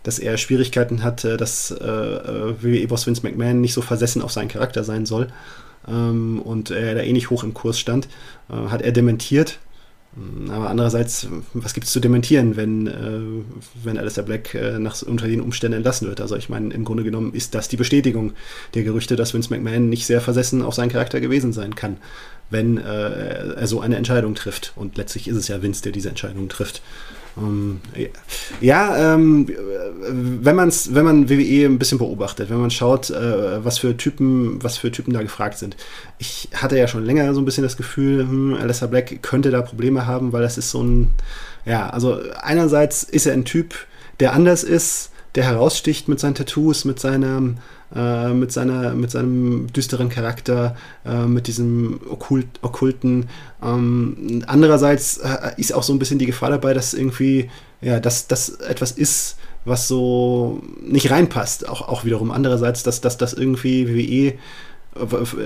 [0.07, 4.47] dass er Schwierigkeiten hatte, dass äh, äh WWE-Boss Vince McMahon nicht so versessen auf seinen
[4.47, 5.27] Charakter sein soll
[5.85, 8.07] ähm, und er da eh nicht hoch im Kurs stand,
[8.49, 9.59] äh, hat er dementiert.
[10.49, 13.19] Aber andererseits, was gibt es zu dementieren, wenn, äh,
[13.83, 16.21] wenn Alistair Black äh, nach, unter den Umständen entlassen wird?
[16.21, 18.31] Also ich meine, im Grunde genommen ist das die Bestätigung
[18.73, 21.97] der Gerüchte, dass Vince McMahon nicht sehr versessen auf seinen Charakter gewesen sein kann,
[22.49, 24.71] wenn äh, er so eine Entscheidung trifft.
[24.75, 26.81] Und letztlich ist es ja Vince, der diese Entscheidung trifft.
[27.37, 28.09] Um, ähm,
[28.61, 29.47] ja, ähm,
[29.99, 34.61] wenn, man's, wenn man WWE ein bisschen beobachtet, wenn man schaut, äh, was, für Typen,
[34.63, 35.77] was für Typen da gefragt sind.
[36.17, 39.61] Ich hatte ja schon länger so ein bisschen das Gefühl, hm, Alessa Black könnte da
[39.61, 41.09] Probleme haben, weil das ist so ein,
[41.65, 43.75] ja, also einerseits ist er ein Typ,
[44.19, 47.41] der anders ist, der heraussticht mit seinen Tattoos, mit seiner
[47.95, 53.27] äh, mit, seiner, mit seinem düsteren Charakter, äh, mit diesem Okkult, Okkulten.
[53.63, 57.49] Ähm, andererseits äh, ist auch so ein bisschen die Gefahr dabei, dass irgendwie,
[57.81, 61.67] ja, dass das etwas ist, was so nicht reinpasst.
[61.67, 64.37] Auch, auch wiederum andererseits, dass das irgendwie WWE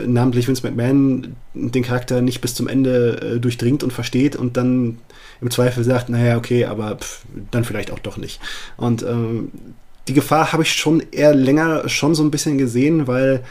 [0.08, 5.00] namentlich Vince McMahon den Charakter nicht bis zum Ende äh, durchdringt und versteht und dann
[5.42, 8.40] im Zweifel sagt, naja, okay, aber pff, dann vielleicht auch doch nicht.
[8.78, 9.52] Und ähm,
[10.08, 13.44] die Gefahr habe ich schon eher länger schon so ein bisschen gesehen, weil,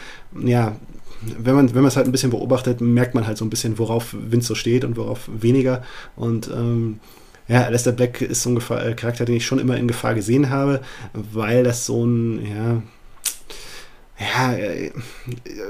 [0.44, 0.76] ja,
[1.22, 3.78] wenn man wenn man es halt ein bisschen beobachtet, merkt man halt so ein bisschen,
[3.78, 5.82] worauf so steht und worauf weniger.
[6.16, 7.00] Und ähm,
[7.48, 10.14] ja, Lester Black ist so ein Gefahr, äh, Charakter, den ich schon immer in Gefahr
[10.14, 10.80] gesehen habe,
[11.12, 12.82] weil das so ein, ja,
[14.20, 14.90] ja, äh,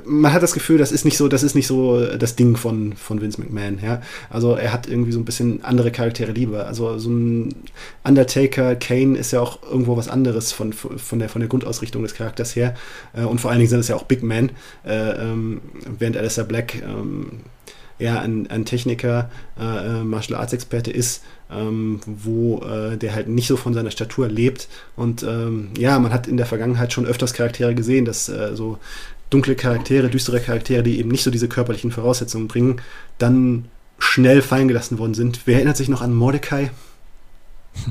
[0.05, 2.95] man hat das Gefühl, das ist nicht so, das ist nicht so das Ding von,
[2.95, 4.03] von Vince McMahon, ja.
[4.29, 6.67] Also er hat irgendwie so ein bisschen andere Charaktere lieber.
[6.67, 7.55] Also so ein
[8.03, 12.15] Undertaker, Kane ist ja auch irgendwo was anderes von, von, der, von der Grundausrichtung des
[12.15, 12.75] Charakters her.
[13.13, 14.51] Äh, und vor allen Dingen sind es ja auch Big Men,
[14.85, 15.61] äh, ähm,
[15.99, 17.41] während Alistair Black ähm,
[18.01, 23.47] eher ein, ein Techniker, äh, Martial Arts Experte ist, ähm, wo äh, der halt nicht
[23.47, 24.69] so von seiner Statur lebt.
[24.97, 28.79] Und ähm, ja, man hat in der Vergangenheit schon öfters Charaktere gesehen, dass äh, so
[29.31, 32.81] dunkle Charaktere, düstere Charaktere, die eben nicht so diese körperlichen Voraussetzungen bringen,
[33.19, 33.67] dann
[33.99, 35.43] schnell fallen gelassen worden sind.
[35.45, 36.71] Wer erinnert sich noch an Mordecai?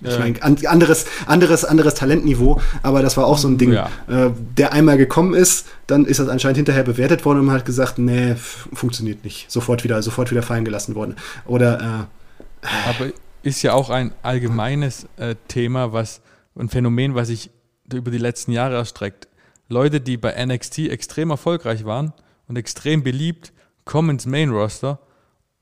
[0.00, 3.90] Ich meine, anderes, anderes, anderes Talentniveau, aber das war auch so ein Ding, ja.
[4.08, 7.64] äh, der einmal gekommen ist, dann ist das anscheinend hinterher bewertet worden und man hat
[7.64, 9.50] gesagt, nee, funktioniert nicht.
[9.52, 11.14] Sofort wieder, sofort wieder fallen gelassen worden.
[11.46, 12.21] Oder äh,
[12.62, 16.22] aber ist ja auch ein allgemeines äh, Thema, was
[16.56, 17.50] ein Phänomen, was sich
[17.92, 19.28] über die letzten Jahre erstreckt.
[19.68, 22.12] Leute, die bei NXT extrem erfolgreich waren
[22.46, 23.52] und extrem beliebt,
[23.84, 25.00] kommen ins Main Roster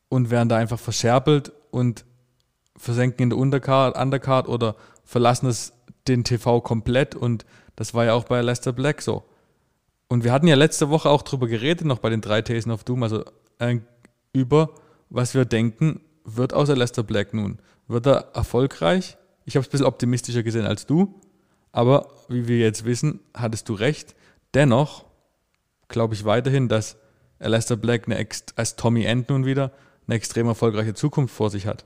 [0.08, 2.04] und werden da einfach verscherbelt und
[2.76, 5.72] versenken in der Undercard, Undercard oder verlassen es
[6.08, 7.44] den TV komplett und
[7.76, 9.24] das war ja auch bei Lester Black so.
[10.08, 12.84] Und wir hatten ja letzte Woche auch drüber geredet, noch bei den drei Thesen of
[12.84, 13.24] Doom, also
[13.58, 13.78] äh,
[14.32, 14.70] über
[15.08, 17.58] was wir denken, wird außer Lester Black nun.
[17.88, 19.16] Wird er erfolgreich?
[19.44, 21.20] Ich habe es ein bisschen optimistischer gesehen als du,
[21.72, 24.14] aber wie wir jetzt wissen, hattest du recht.
[24.54, 25.04] Dennoch
[25.88, 26.96] glaube ich weiterhin, dass
[27.38, 29.72] Lester Black eine, als Tommy End nun wieder
[30.06, 31.84] eine extrem erfolgreiche Zukunft vor sich hat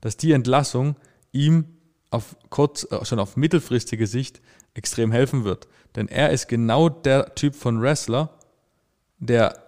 [0.00, 0.96] dass die Entlassung
[1.32, 1.64] ihm
[2.10, 4.40] auf kurz, äh, schon auf mittelfristige Sicht
[4.74, 5.68] extrem helfen wird.
[5.96, 8.38] Denn er ist genau der Typ von Wrestler,
[9.18, 9.62] der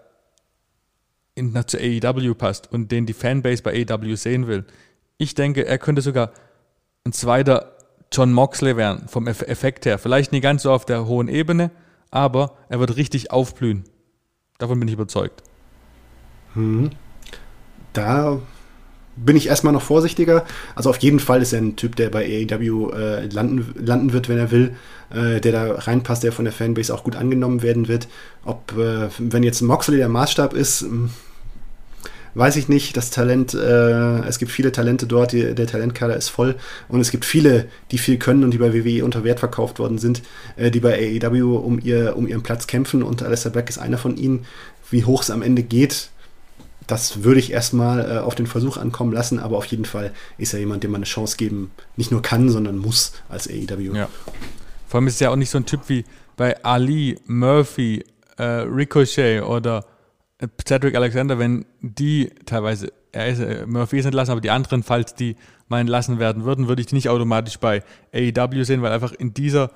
[1.35, 4.65] in, zu AEW passt und den die Fanbase bei AEW sehen will.
[5.19, 6.33] Ich denke, er könnte sogar
[7.05, 7.77] ein zweiter
[8.13, 9.99] John Moxley werden, vom Effekt her.
[9.99, 11.71] Vielleicht nicht ganz so auf der hohen Ebene,
[12.11, 13.85] aber er wird richtig aufblühen.
[14.59, 15.43] Davon bin ich überzeugt.
[16.55, 16.91] Hm.
[17.95, 18.41] Da
[19.17, 20.45] bin ich erstmal noch vorsichtiger.
[20.75, 24.29] Also auf jeden Fall ist er ein Typ, der bei AEW äh, landen, landen wird,
[24.29, 24.75] wenn er will,
[25.11, 28.09] äh, der da reinpasst, der von der Fanbase auch gut angenommen werden wird.
[28.45, 31.11] Ob, äh, wenn jetzt Moxley der Maßstab ist, hm,
[32.35, 32.97] weiß ich nicht.
[32.97, 36.57] Das Talent, äh, es gibt viele Talente dort, die, der Talentkader ist voll
[36.89, 39.99] und es gibt viele, die viel können und die bei WWE unter Wert verkauft worden
[39.99, 40.23] sind,
[40.57, 43.99] äh, die bei AEW um, ihr, um ihren Platz kämpfen und Alistair Black ist einer
[43.99, 44.47] von ihnen.
[44.91, 46.11] Wie hoch es am Ende geht,
[46.87, 50.53] das würde ich erstmal äh, auf den Versuch ankommen lassen, aber auf jeden Fall ist
[50.53, 53.95] er jemand, dem man eine Chance geben nicht nur kann, sondern muss als AEW.
[53.95, 54.09] Ja.
[54.89, 56.05] Vor allem ist es ja auch nicht so ein Typ wie
[56.37, 58.05] bei Ali, Murphy,
[58.37, 59.85] äh, Ricochet oder
[60.39, 64.83] äh, Cedric Alexander, wenn die teilweise, er ist, äh, Murphy ist entlassen, aber die anderen,
[64.83, 65.37] falls die
[65.69, 69.35] mal entlassen werden würden, würde ich die nicht automatisch bei AEW sehen, weil einfach in
[69.35, 69.71] dieser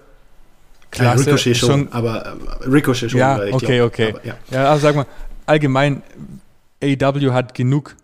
[0.91, 3.21] Klasse ja, Ricochet schon, schon, aber äh, Ricochet schon.
[3.21, 4.09] Ja, okay, glaub, okay.
[4.11, 4.35] Aber, ja.
[4.51, 5.07] ja, also sag mal,
[5.47, 6.03] allgemein
[6.83, 7.97] AW hat genug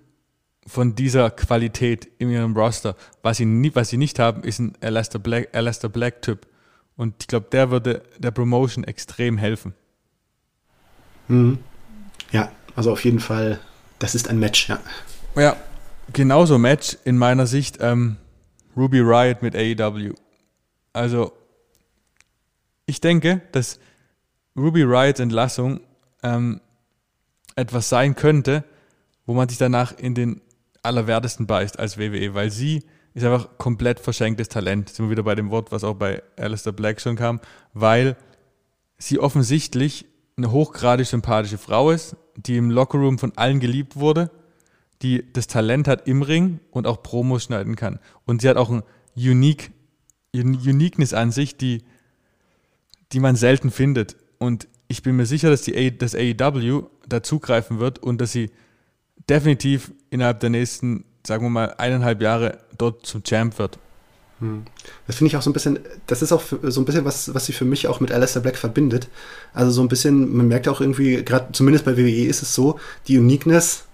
[0.66, 2.96] von dieser Qualität in ihrem Roster.
[3.22, 6.46] Was sie, nie, was sie nicht haben, ist ein Alastair Black, Alastair Black Typ.
[6.96, 9.74] Und ich glaube, der würde der Promotion extrem helfen.
[11.28, 11.58] Mhm.
[12.30, 13.61] Ja, also auf jeden Fall,
[13.98, 14.78] das ist ein Match, ja.
[15.35, 15.56] Ja,
[16.12, 18.16] genauso Match in meiner Sicht ähm,
[18.76, 20.14] Ruby Riot mit AEW.
[20.92, 21.32] Also,
[22.87, 23.78] ich denke, dass
[24.56, 25.80] Ruby Riots Entlassung
[26.22, 26.61] ähm,
[27.56, 28.64] etwas sein könnte,
[29.26, 30.40] wo man sich danach in den
[30.82, 32.82] allerwertesten beißt als WWE, weil sie
[33.14, 34.88] ist einfach komplett verschenktes Talent.
[34.88, 37.40] Sind wir wieder bei dem Wort, was auch bei Alistair Black schon kam,
[37.74, 38.16] weil
[38.98, 44.30] sie offensichtlich eine hochgradig sympathische Frau ist, die im Lockerroom von allen geliebt wurde,
[45.02, 47.98] die das Talent hat im Ring und auch Promos schneiden kann.
[48.24, 48.82] Und sie hat auch ein
[49.14, 49.72] Unique,
[50.34, 51.82] Uniqueness an sich, die,
[53.12, 54.16] die man selten findet.
[54.38, 58.33] Und ich bin mir sicher, dass die A, das AEW da zugreifen wird und dass
[58.33, 58.51] sie
[59.29, 63.79] definitiv innerhalb der nächsten, sagen wir mal, eineinhalb Jahre dort zum Champ wird.
[64.40, 64.64] Hm.
[65.07, 67.46] Das finde ich auch so ein bisschen, das ist auch so ein bisschen was, was
[67.46, 69.09] sie für mich auch mit Alistair Black verbindet.
[69.55, 72.79] Also so ein bisschen, man merkt auch irgendwie, gerade zumindest bei WWE ist es so,
[73.07, 73.85] die Uniqueness,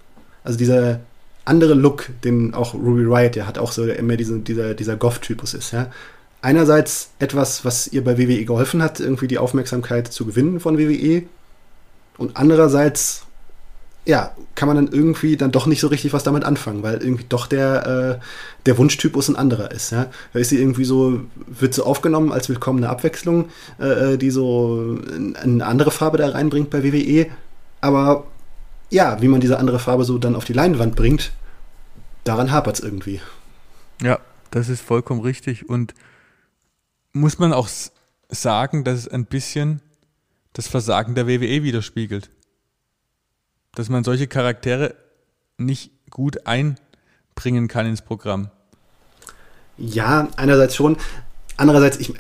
[0.45, 1.01] also dieser
[1.45, 5.55] andere Look, den auch Ruby Riot ja hat, auch so immer diese, dieser, dieser Goth-Typus
[5.55, 5.91] ist, ja.
[6.41, 11.25] Einerseits etwas, was ihr bei WWE geholfen hat, irgendwie die Aufmerksamkeit zu gewinnen von WWE.
[12.19, 13.23] Und andererseits
[14.09, 17.27] ja, kann man dann irgendwie dann doch nicht so richtig was damit anfangen, weil irgendwie
[17.29, 18.25] doch der, äh,
[18.65, 19.93] der Wunschtypus ein anderer ist.
[19.93, 20.07] Ja?
[20.33, 24.99] Da ist sie irgendwie so, wird so aufgenommen als willkommene Abwechslung, äh, die so
[25.43, 27.27] eine andere Farbe da reinbringt bei WWE.
[27.83, 28.27] Aber
[28.89, 31.33] ja, wie man diese andere Farbe so dann auf die Leinwand bringt,
[32.25, 33.21] daran hapert es irgendwie.
[34.01, 35.69] Ja, das ist vollkommen richtig.
[35.69, 35.93] Und
[37.13, 37.69] muss man auch
[38.31, 39.83] sagen, dass es ein bisschen
[40.53, 42.31] das Versagen der WWE widerspiegelt
[43.79, 44.97] dass man solche Charaktere
[45.57, 48.51] nicht gut einbringen kann ins Programm.
[49.77, 50.97] Ja, einerseits schon.
[51.59, 52.13] Andererseits, ich,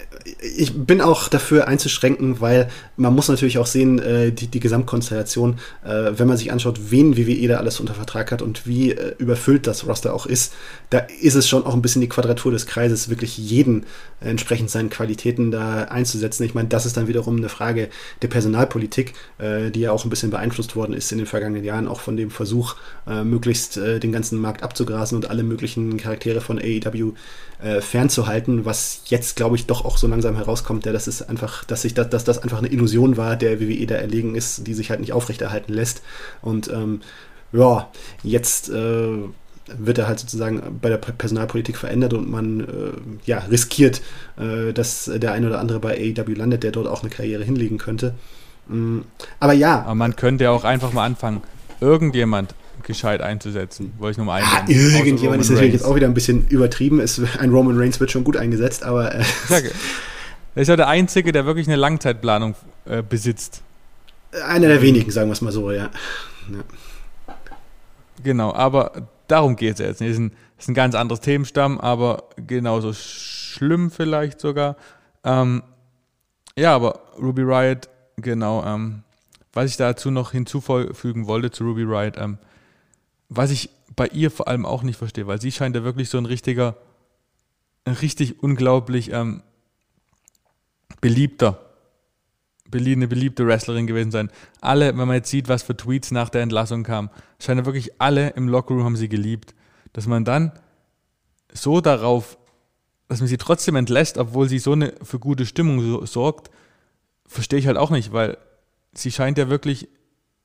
[0.56, 5.60] ich bin auch dafür einzuschränken, weil man muss natürlich auch sehen, äh, die, die Gesamtkonstellation,
[5.84, 9.14] äh, wenn man sich anschaut, wen WWE da alles unter Vertrag hat und wie äh,
[9.18, 10.54] überfüllt das Roster auch ist,
[10.90, 13.84] da ist es schon auch ein bisschen die Quadratur des Kreises, wirklich jeden
[14.20, 16.42] äh, entsprechend seinen Qualitäten da einzusetzen.
[16.42, 17.90] Ich meine, das ist dann wiederum eine Frage
[18.22, 21.86] der Personalpolitik, äh, die ja auch ein bisschen beeinflusst worden ist in den vergangenen Jahren,
[21.86, 22.74] auch von dem Versuch,
[23.06, 27.12] äh, möglichst den ganzen Markt abzugrasen und alle möglichen Charaktere von AEW
[27.80, 31.82] fernzuhalten, was jetzt, glaube ich, doch auch so langsam herauskommt, ja, das ist einfach, dass
[31.82, 34.90] sich das, dass das einfach eine Illusion war, der WWE da erlegen ist, die sich
[34.90, 36.02] halt nicht aufrechterhalten lässt.
[36.40, 37.00] Und ähm,
[37.52, 37.90] ja,
[38.22, 39.18] jetzt äh,
[39.76, 42.66] wird er halt sozusagen bei der Personalpolitik verändert und man äh,
[43.24, 44.02] ja, riskiert,
[44.38, 47.78] äh, dass der eine oder andere bei AEW landet, der dort auch eine Karriere hinlegen
[47.78, 48.14] könnte.
[48.68, 49.00] Mm,
[49.40, 49.82] aber ja.
[49.82, 51.42] Aber man könnte ja auch einfach mal anfangen,
[51.80, 52.54] irgendjemand
[52.88, 53.92] gescheit einzusetzen.
[53.98, 56.98] Wollte ich nur mal ah, Irgendjemand ist natürlich jetzt auch wieder ein bisschen übertrieben.
[57.00, 59.14] Es, ein Roman Reigns wird schon gut eingesetzt, aber.
[59.14, 59.22] Äh,
[60.54, 63.62] er ist ja der Einzige, der wirklich eine Langzeitplanung äh, besitzt.
[64.44, 65.90] Einer der wenigen, sagen wir es mal so, ja.
[66.50, 66.64] ja.
[68.22, 70.10] Genau, aber darum geht es jetzt nicht.
[70.10, 74.76] Es ist, ist ein, ganz anderes Themenstamm, aber genauso schlimm vielleicht sogar.
[75.24, 75.62] Ähm,
[76.58, 79.02] ja, aber Ruby Riot, genau, ähm,
[79.52, 82.38] was ich dazu noch hinzufügen wollte zu Ruby Riot, ähm,
[83.28, 86.18] was ich bei ihr vor allem auch nicht verstehe, weil sie scheint ja wirklich so
[86.18, 86.76] ein richtiger,
[87.84, 89.42] ein richtig unglaublich ähm,
[91.00, 91.60] beliebter,
[92.72, 94.30] eine beliebte Wrestlerin gewesen sein.
[94.60, 97.10] Alle, wenn man jetzt sieht, was für Tweets nach der Entlassung kamen,
[97.40, 99.54] scheinen wirklich alle im Lockerroom haben sie geliebt.
[99.94, 100.52] Dass man dann
[101.52, 102.38] so darauf,
[103.08, 106.50] dass man sie trotzdem entlässt, obwohl sie so eine für gute Stimmung so, sorgt,
[107.26, 108.36] verstehe ich halt auch nicht, weil
[108.92, 109.88] sie scheint ja wirklich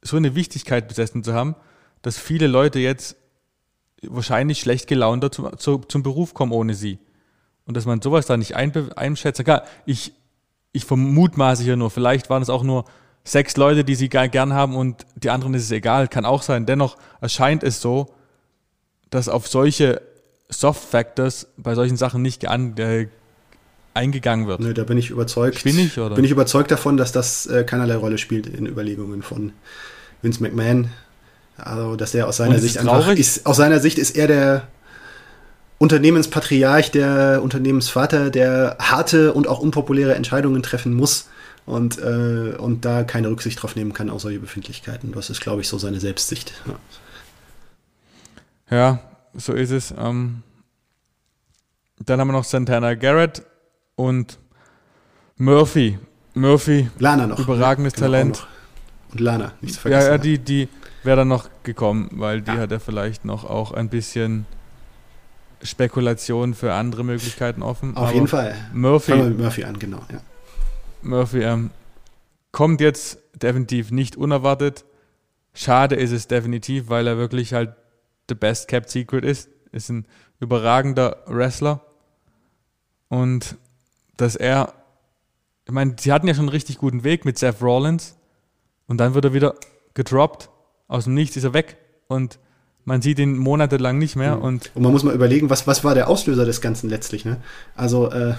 [0.01, 1.55] so eine Wichtigkeit besessen zu haben,
[2.03, 3.15] dass viele Leute jetzt
[4.03, 6.99] wahrscheinlich schlecht gelaunter zum, zu, zum Beruf kommen ohne sie.
[7.65, 9.61] Und dass man sowas da nicht einschätzen kann.
[9.85, 10.11] Ich,
[10.73, 12.85] ich vermutmaße hier nur, vielleicht waren es auch nur
[13.23, 16.65] sechs Leute, die sie gern haben und die anderen ist es egal, kann auch sein.
[16.65, 18.13] Dennoch erscheint es so,
[19.09, 20.01] dass auf solche
[20.49, 23.07] Soft Factors bei solchen Sachen nicht äh,
[23.93, 24.59] eingegangen wird.
[24.59, 25.63] Nö, da bin ich überzeugt.
[25.63, 26.15] Bin ich, oder?
[26.15, 29.53] Bin ich überzeugt davon, dass das äh, keinerlei Rolle spielt in Überlegungen von
[30.21, 30.89] Vince McMahon.
[31.57, 34.67] Also, dass er aus seiner Sicht einfach ist, aus seiner Sicht ist er der
[35.77, 41.27] Unternehmenspatriarch, der Unternehmensvater, der harte und auch unpopuläre Entscheidungen treffen muss
[41.65, 45.11] und, äh, und da keine Rücksicht drauf nehmen kann auf solche Befindlichkeiten.
[45.11, 46.53] Das ist, glaube ich, so seine Selbstsicht.
[48.69, 48.99] Ja, ja
[49.33, 49.93] so ist es.
[49.97, 50.43] Ähm,
[51.99, 53.43] dann haben wir noch Santana Garrett
[53.95, 54.39] und
[55.37, 55.99] Murphy.
[56.33, 57.39] Murphy, Lana noch.
[57.39, 58.47] Überragendes genau, Talent.
[59.11, 60.05] Und Lana, nicht zu vergessen.
[60.05, 60.67] Ja, ja, die, die,
[61.05, 62.57] wäre dann noch gekommen, weil die ja.
[62.57, 64.45] hat ja vielleicht noch auch ein bisschen
[65.61, 67.95] Spekulation für andere Möglichkeiten offen.
[67.95, 68.55] Auf Aber jeden Fall.
[68.73, 70.01] Murphy, Murphy an, genau.
[70.11, 70.19] Ja.
[71.01, 71.71] Murphy ähm,
[72.51, 74.85] kommt jetzt definitiv nicht unerwartet.
[75.53, 77.73] Schade ist es definitiv, weil er wirklich halt
[78.29, 79.49] the best kept secret ist.
[79.71, 80.05] Ist ein
[80.39, 81.81] überragender Wrestler.
[83.09, 83.57] Und
[84.17, 84.73] dass er,
[85.65, 88.17] ich meine, sie hatten ja schon einen richtig guten Weg mit Seth Rollins
[88.87, 89.55] und dann wird er wieder
[89.93, 90.49] gedroppt
[90.93, 91.77] aus dem Nichts ist er weg
[92.07, 92.37] und
[92.85, 94.35] man sieht ihn monatelang nicht mehr.
[94.35, 94.41] Mhm.
[94.41, 97.25] Und, und man muss mal überlegen, was, was war der Auslöser des Ganzen letztlich.
[97.25, 97.37] Ne?
[97.75, 98.35] Also äh,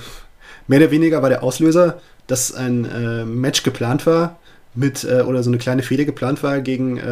[0.68, 4.38] mehr oder weniger war der Auslöser, dass ein äh, Match geplant war
[4.74, 7.02] mit, äh, oder so eine kleine Fehde geplant war gegen äh,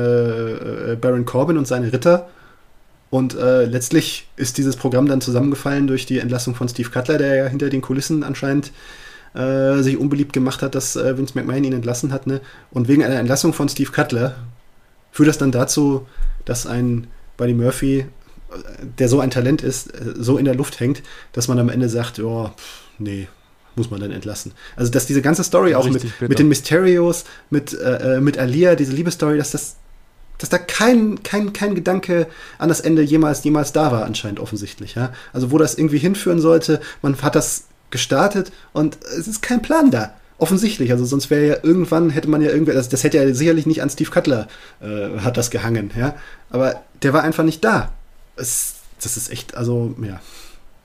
[0.93, 2.29] äh, Baron Corbin und seine Ritter.
[3.11, 7.35] Und äh, letztlich ist dieses Programm dann zusammengefallen durch die Entlassung von Steve Cutler, der
[7.35, 8.73] ja hinter den Kulissen anscheinend
[9.35, 12.27] sich unbeliebt gemacht hat, dass Vince McMahon ihn entlassen hat.
[12.27, 12.43] Ne?
[12.71, 14.35] Und wegen einer Entlassung von Steve Cutler
[15.13, 16.07] führt das dann dazu,
[16.45, 18.07] dass ein Buddy Murphy,
[18.99, 22.19] der so ein Talent ist, so in der Luft hängt, dass man am Ende sagt,
[22.19, 22.51] oh,
[22.99, 23.29] nee,
[23.77, 24.53] muss man dann entlassen.
[24.77, 28.75] Also, dass diese ganze Story auch mit, mit den Mysterios, mit, äh, äh, mit Alia,
[28.75, 29.77] diese Liebesstory, dass das
[30.39, 32.27] dass da kein, kein, kein Gedanke
[32.59, 34.97] an das Ende jemals, jemals da war, anscheinend offensichtlich.
[34.97, 35.13] Ja?
[35.33, 39.93] Also wo das irgendwie hinführen sollte, man hat das gestartet und es ist kein Plan
[39.93, 40.15] da.
[40.43, 43.65] Offensichtlich, also sonst wäre ja irgendwann, hätte man ja irgendwie, das, das hätte ja sicherlich
[43.65, 44.49] nicht an Steve Cutler,
[44.81, 46.17] äh, hat das gehangen, ja.
[46.51, 47.93] Aber der war einfach nicht da.
[48.35, 50.21] Es, das ist echt, also, ja,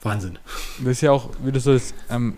[0.04, 0.38] Wahnsinn.
[0.78, 1.76] Das ist ja auch, wie du so
[2.12, 2.36] ähm,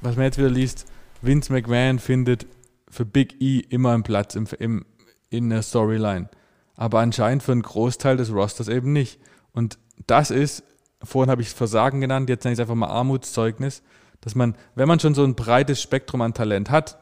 [0.00, 0.86] was man jetzt wieder liest,
[1.20, 2.46] Vince McMahon findet
[2.88, 4.86] für Big E immer einen Platz im, im,
[5.28, 6.30] in der Storyline.
[6.74, 9.20] Aber anscheinend für einen Großteil des Rosters eben nicht.
[9.52, 10.64] Und das ist,
[11.02, 13.82] vorhin habe ich Versagen genannt, jetzt nenne ich es einfach mal Armutszeugnis,
[14.22, 16.98] dass man, wenn man schon so ein breites Spektrum an Talent hat,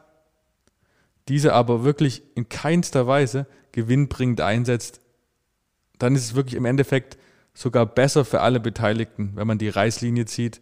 [1.29, 4.99] diese aber wirklich in keinster Weise gewinnbringend einsetzt,
[5.97, 7.17] dann ist es wirklich im Endeffekt
[7.53, 10.61] sogar besser für alle Beteiligten, wenn man die Reißlinie zieht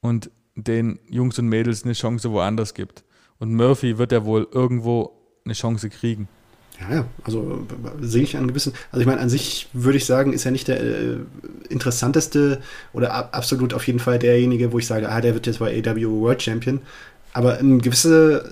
[0.00, 3.04] und den Jungs und Mädels eine Chance woanders gibt.
[3.38, 6.28] Und Murphy wird ja wohl irgendwo eine Chance kriegen.
[6.80, 7.66] Ja, also
[8.02, 10.68] sehe ich einen gewissen, also ich meine, an sich würde ich sagen, ist er nicht
[10.68, 11.16] der äh,
[11.70, 12.60] interessanteste
[12.92, 15.82] oder ab, absolut auf jeden Fall derjenige, wo ich sage, ah, der wird jetzt bei
[15.82, 16.80] AW World Champion.
[17.32, 18.44] Aber eine gewisse,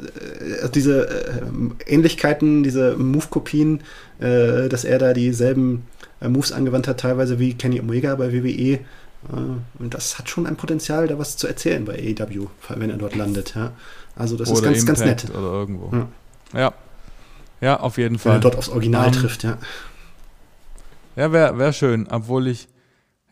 [0.62, 1.42] äh, diese äh,
[1.86, 3.80] Ähnlichkeiten, diese Move-Kopien,
[4.20, 5.84] äh, dass er da dieselben
[6.20, 8.80] äh, Moves angewandt hat, teilweise wie Kenny Omega bei WWE, äh,
[9.78, 13.14] und das hat schon ein Potenzial, da was zu erzählen bei AEW, wenn er dort
[13.16, 13.54] landet.
[13.54, 13.72] Ja.
[14.16, 15.36] Also das oder ist ganz, Impact ganz nett.
[15.36, 15.96] Oder irgendwo.
[15.96, 16.08] Ja.
[16.58, 16.74] ja.
[17.64, 17.80] Ja.
[17.80, 18.32] auf jeden Fall.
[18.32, 19.58] Wenn er dort aufs Original um, ähm, trifft, ja.
[21.16, 22.68] Ja, wäre wär schön, obwohl ich,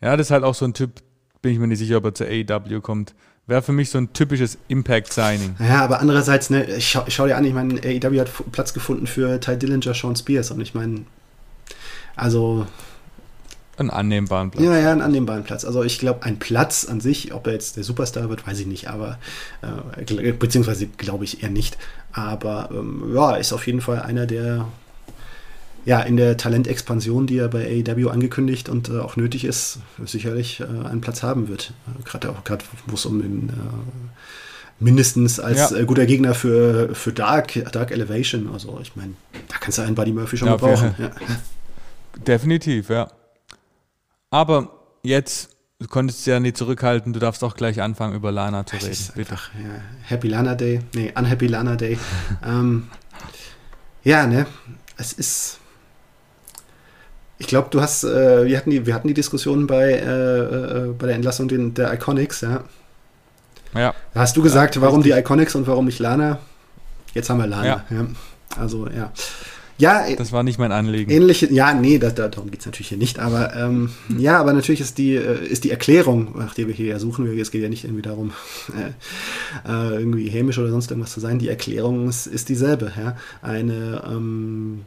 [0.01, 1.01] ja, das ist halt auch so ein Typ,
[1.41, 3.13] bin ich mir nicht sicher, ob er zur AEW kommt.
[3.45, 5.57] Wäre für mich so ein typisches Impact-Signing.
[5.59, 8.73] Ja, aber andererseits, ne, ich schau, ich schau dir an, ich meine, AEW hat Platz
[8.73, 11.01] gefunden für Ty Dillinger, Sean Spears und ich meine,
[12.15, 12.65] also
[13.77, 14.63] einen annehmbaren Platz.
[14.63, 15.65] Ja, ja, einen annehmbaren Platz.
[15.65, 18.67] Also ich glaube, ein Platz an sich, ob er jetzt der Superstar wird, weiß ich
[18.67, 19.17] nicht, aber
[19.61, 21.77] äh, beziehungsweise glaube ich eher nicht.
[22.11, 24.67] Aber ähm, ja, ist auf jeden Fall einer der
[25.85, 30.61] ja, in der Talentexpansion, die er bei AEW angekündigt und äh, auch nötig ist, sicherlich
[30.61, 31.73] äh, einen Platz haben wird.
[31.87, 33.53] Äh, gerade auch gerade, wo es um den äh,
[34.79, 35.77] mindestens als ja.
[35.77, 38.49] Äh, guter Gegner für, für Dark, Dark Elevation.
[38.53, 39.13] Also ich meine,
[39.49, 40.95] da kannst du einen Buddy Murphy schon ja, brauchen.
[40.97, 41.11] Ja.
[42.25, 43.09] Definitiv, ja.
[44.33, 44.69] Aber
[45.03, 48.89] jetzt, du konntest ja nicht zurückhalten, du darfst auch gleich anfangen, über Lana zu reden.
[48.89, 51.99] Ist einfach, ja, Happy Lana Day, nee, Unhappy Lana Day.
[52.43, 52.89] ähm,
[54.03, 54.47] ja, ne,
[54.97, 55.59] es ist.
[57.37, 60.93] Ich glaube, du hast, äh, wir, hatten die, wir hatten die Diskussion bei, äh, äh,
[60.97, 62.63] bei der Entlassung den, der Iconics, ja.
[63.75, 63.93] Ja.
[64.15, 66.39] Da hast du gesagt, ja, warum die Iconics und warum nicht Lana?
[67.13, 67.65] Jetzt haben wir Lana.
[67.65, 67.85] Ja.
[67.91, 68.07] ja.
[68.57, 69.11] Also, ja.
[69.83, 71.11] Ja, das war nicht mein Anliegen.
[71.11, 73.19] Ähnliche, ja, nee, da, da, darum geht es natürlich hier nicht.
[73.19, 74.17] Aber ähm, hm.
[74.17, 77.27] ja, aber natürlich ist die, äh, ist die Erklärung, nach der wir hier ja suchen,
[77.37, 78.31] es geht ja nicht irgendwie darum,
[79.67, 81.37] äh, äh, irgendwie hämisch oder sonst irgendwas zu sein.
[81.37, 82.93] Die Erklärung ist, ist dieselbe.
[82.97, 83.17] Ja?
[83.41, 84.83] Eine, ähm,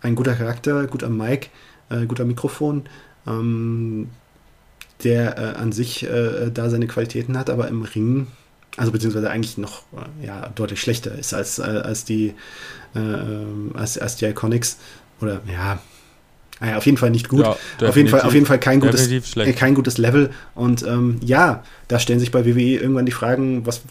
[0.00, 1.50] ein guter Charakter, guter Mic,
[1.88, 2.82] äh, guter Mikrofon,
[3.28, 4.08] ähm,
[5.04, 6.06] der an sich
[6.52, 8.26] da seine Qualitäten hat, aber im Ring
[8.76, 9.82] also beziehungsweise eigentlich noch
[10.22, 12.34] ja, deutlich schlechter ist als, als die
[12.94, 14.78] äh, als, als die Iconics.
[15.20, 15.80] Oder ja,
[16.60, 17.44] naja, auf jeden Fall nicht gut.
[17.44, 17.56] Ja,
[17.88, 20.30] auf jeden Fall, auf jeden Fall kein gutes, äh, kein gutes Level.
[20.54, 23.82] Und ähm, ja, da stellen sich bei WWE irgendwann die Fragen, was,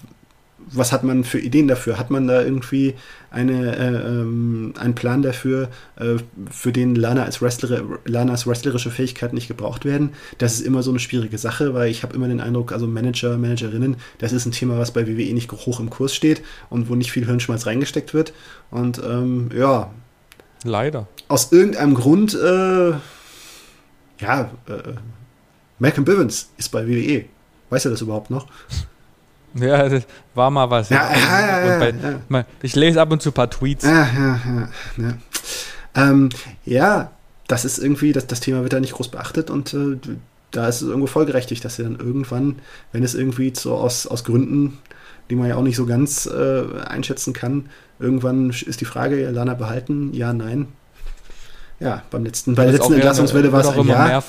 [0.72, 1.98] was hat man für Ideen dafür?
[1.98, 2.96] Hat man da irgendwie
[3.32, 6.18] eine, äh, ähm, einen Plan dafür, äh,
[6.52, 10.12] für den Lana als, Wrestler, Lanas wrestlerische Fähigkeiten nicht gebraucht werden?
[10.38, 13.38] Das ist immer so eine schwierige Sache, weil ich habe immer den Eindruck, also Manager,
[13.38, 16.96] Managerinnen, das ist ein Thema, was bei WWE nicht hoch im Kurs steht und wo
[16.96, 18.34] nicht viel Hirnschmalz reingesteckt wird.
[18.72, 19.92] Und ähm, ja.
[20.64, 21.08] Leider.
[21.28, 22.92] Aus irgendeinem Grund, äh,
[24.20, 24.94] ja, äh,
[25.80, 27.26] Malcolm Bivens ist bei WWE.
[27.70, 28.48] Weiß er das überhaupt noch?
[29.60, 30.04] Ja, das
[30.36, 30.90] war mal was.
[30.90, 33.84] Ja, ja, ja, bei, Ich lese ab und zu ein paar Tweets.
[33.84, 34.70] Ja, ja, ja.
[34.98, 35.14] Ja,
[35.96, 36.30] ähm,
[36.66, 37.12] ja
[37.50, 39.98] das ist irgendwie, das, das Thema wird da nicht groß beachtet und äh,
[40.52, 42.58] da ist es irgendwo folgerechtig, dass sie dann irgendwann,
[42.92, 44.78] wenn es irgendwie so aus, aus Gründen,
[45.30, 47.70] die man ja auch nicht so ganz äh, einschätzen kann,
[48.00, 50.68] irgendwann ist die Frage, Lana behalten, ja, nein.
[51.80, 54.24] ja, beim letzten, bei der letzten Entlassungswelle war es ein Jahr.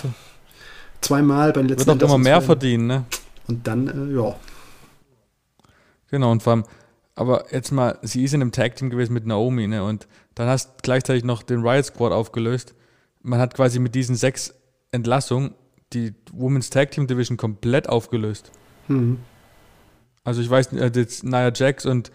[1.02, 3.04] Zweimal bei den letzten Wird auch immer mehr verdienen, ne?
[3.48, 4.34] Und dann, äh, ja.
[6.11, 6.64] Genau, und vor allem,
[7.14, 9.84] aber jetzt mal, sie ist in einem Tag-Team gewesen mit Naomi, ne?
[9.84, 12.74] Und dann hast gleichzeitig noch den Riot Squad aufgelöst.
[13.22, 14.54] Man hat quasi mit diesen sechs
[14.90, 15.54] Entlassungen
[15.92, 18.50] die Women's Tag Team Division komplett aufgelöst.
[18.88, 19.18] Mhm.
[20.24, 22.11] Also ich weiß, äh, jetzt Nia Jax und,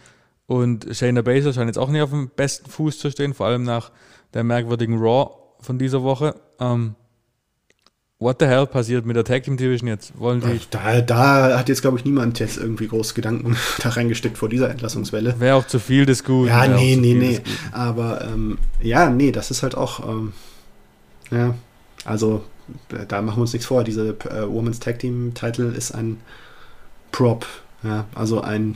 [0.47, 3.63] und Shayna Baszler scheinen jetzt auch nicht auf dem besten Fuß zu stehen, vor allem
[3.63, 3.91] nach
[4.33, 6.35] der merkwürdigen Raw von dieser Woche.
[6.59, 6.95] Ähm,
[8.25, 10.19] what the hell passiert mit der Tag Team Division jetzt?
[10.19, 10.59] Wollen die.
[10.71, 14.69] Da, da hat jetzt, glaube ich, niemand jetzt irgendwie groß Gedanken da reingesteckt vor dieser
[14.69, 15.39] Entlassungswelle.
[15.39, 16.49] Wäre auch zu viel des Guten.
[16.49, 17.39] Ja, nee, nee, nee.
[17.71, 20.05] Aber ähm, ja, nee, das ist halt auch.
[20.09, 20.33] Ähm,
[21.29, 21.53] ja,
[22.03, 22.43] also
[23.07, 23.83] da machen wir uns nichts vor.
[23.83, 26.17] Diese äh, Women's Tag Team Title ist ein
[27.11, 27.45] Prop.
[27.83, 28.75] Ja, also ein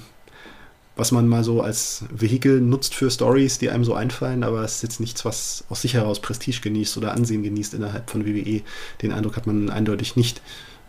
[0.99, 4.75] was man mal so als Vehikel nutzt für Stories, die einem so einfallen, aber es
[4.75, 8.61] ist jetzt nichts, was aus sich heraus Prestige genießt oder Ansehen genießt innerhalb von WWE.
[9.01, 10.41] Den Eindruck hat man eindeutig nicht.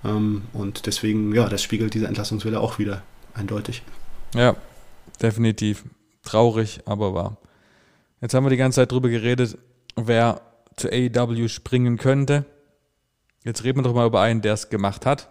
[0.05, 3.03] Ähm, und deswegen, ja, das spiegelt diese Entlassungswelle auch wieder
[3.35, 3.83] eindeutig.
[4.35, 4.57] Ja,
[5.23, 5.85] definitiv.
[6.25, 7.37] Traurig, aber wahr.
[8.21, 9.59] Jetzt haben wir die ganze Zeit drüber geredet,
[9.95, 10.41] wer
[10.77, 12.45] zu AEW springen könnte.
[13.45, 15.31] Jetzt reden wir doch mal über einen, der es gemacht hat.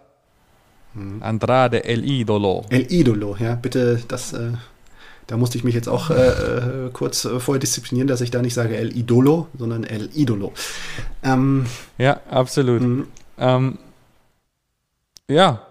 [0.94, 1.22] Mhm.
[1.22, 2.64] Andrade El Idolo.
[2.70, 4.52] El Idolo, ja, bitte, das, äh,
[5.26, 8.42] da musste ich mich jetzt auch äh, äh, kurz äh, vorher disziplinieren, dass ich da
[8.42, 10.52] nicht sage El Idolo, sondern El Idolo.
[11.22, 11.66] Ähm,
[11.98, 12.82] ja, absolut.
[12.82, 13.06] Mhm.
[13.38, 13.78] Ähm,
[15.28, 15.66] ja,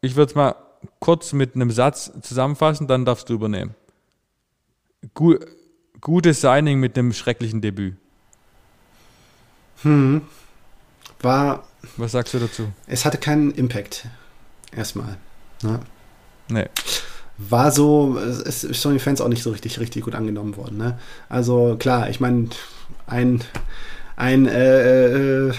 [0.00, 0.56] ich würde es mal
[0.98, 3.74] kurz mit einem Satz zusammenfassen, dann darfst du übernehmen.
[5.14, 5.36] Gu
[6.00, 7.96] gutes Signing mit einem schrecklichen Debüt.
[9.82, 10.22] Hm.
[11.20, 11.64] War.
[11.96, 12.72] Was sagst du dazu?
[12.86, 14.06] Es hatte keinen Impact
[14.76, 15.16] erstmal.
[15.62, 15.80] Ne?
[16.48, 16.66] Nee.
[17.36, 20.78] War so, es ist von den Fans auch nicht so richtig, richtig gut angenommen worden.
[20.78, 20.98] Ne?
[21.28, 22.48] Also klar, ich meine,
[23.06, 23.40] ein,
[24.16, 25.52] ein äh, äh,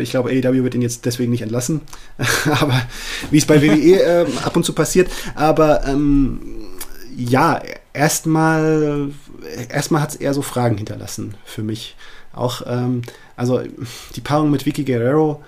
[0.00, 1.82] ich glaube, AEW wird ihn jetzt deswegen nicht entlassen,
[2.50, 2.82] aber
[3.30, 6.40] wie es bei WWE äh, ab und zu passiert, aber ähm,
[7.16, 7.60] ja,
[7.92, 9.10] erstmal
[9.68, 11.96] erstmal hat es eher so Fragen hinterlassen für mich.
[12.32, 13.02] Auch, ähm,
[13.36, 13.60] also
[14.16, 15.42] die Paarung mit Vicky Guerrero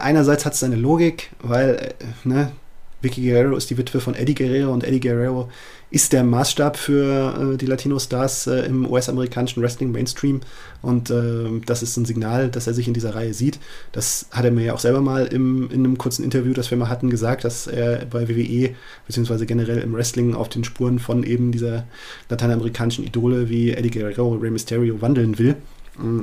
[0.00, 2.52] Einerseits hat es seine Logik, weil äh, ne,
[3.00, 5.48] Vicky Guerrero ist die Witwe von Eddie Guerrero und Eddie Guerrero
[5.90, 10.40] ist der Maßstab für äh, die Latino-Stars äh, im US-amerikanischen Wrestling-Mainstream
[10.80, 13.58] und äh, das ist ein Signal, dass er sich in dieser Reihe sieht.
[13.92, 16.78] Das hat er mir ja auch selber mal im, in einem kurzen Interview, das wir
[16.78, 18.74] mal hatten, gesagt, dass er bei WWE
[19.06, 21.84] beziehungsweise generell im Wrestling auf den Spuren von eben dieser
[22.30, 25.56] lateinamerikanischen Idole wie Eddie Guerrero, Rey Mysterio wandeln will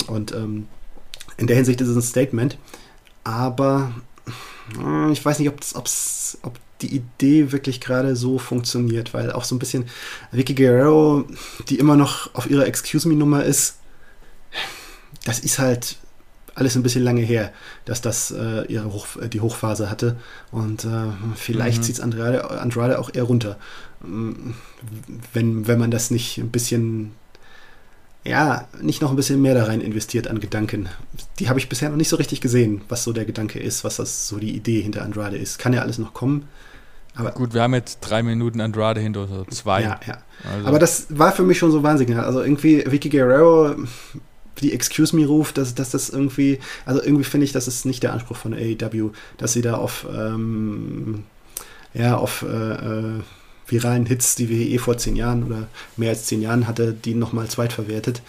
[0.08, 0.66] und ähm,
[1.38, 2.58] in der Hinsicht ist es ein Statement.
[3.30, 3.91] Aber
[4.75, 9.43] hm, ich weiß nicht, ob's, ob's, ob die Idee wirklich gerade so funktioniert, weil auch
[9.43, 9.86] so ein bisschen
[10.32, 11.25] Vicky Guerrero,
[11.67, 13.77] die immer noch auf ihrer Excuse Me-Nummer ist,
[15.25, 15.97] das ist halt
[16.55, 17.53] alles ein bisschen lange her,
[17.86, 20.17] dass das äh, ihre Hoch, die Hochphase hatte.
[20.51, 21.84] Und äh, vielleicht mhm.
[21.84, 23.59] zieht es Andrade, Andrade auch eher runter.
[24.01, 24.55] Hm,
[25.34, 27.11] wenn, wenn man das nicht ein bisschen
[28.26, 30.89] ja, nicht noch ein bisschen mehr da rein investiert an Gedanken.
[31.39, 33.95] Die habe ich bisher noch nicht so richtig gesehen, was so der Gedanke ist, was
[33.95, 35.57] das so die Idee hinter Andrade ist.
[35.57, 36.47] Kann ja alles noch kommen.
[37.15, 39.82] Aber Gut, wir haben jetzt drei Minuten Andrade hinter oder zwei.
[39.82, 40.17] Ja, ja.
[40.49, 40.67] Also.
[40.67, 42.17] Aber das war für mich schon so wahnsinnig.
[42.17, 43.76] Also irgendwie Vicky Guerrero,
[44.61, 48.03] die Excuse Me ruft, dass, dass das irgendwie, also irgendwie finde ich, das ist nicht
[48.03, 51.24] der Anspruch von AEW, dass sie da auf, ähm,
[51.93, 53.22] ja, auf, äh, äh
[53.70, 55.67] viralen Hits, die wir eh vor zehn Jahren oder
[55.97, 58.22] mehr als zehn Jahren hatte, die nochmal zweitverwertet.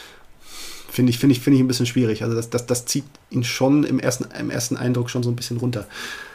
[0.91, 2.22] Finde ich, finde ich, finde ich ein bisschen schwierig.
[2.22, 5.36] Also das, das, das zieht ihn schon im ersten, im ersten Eindruck schon so ein
[5.36, 5.86] bisschen runter.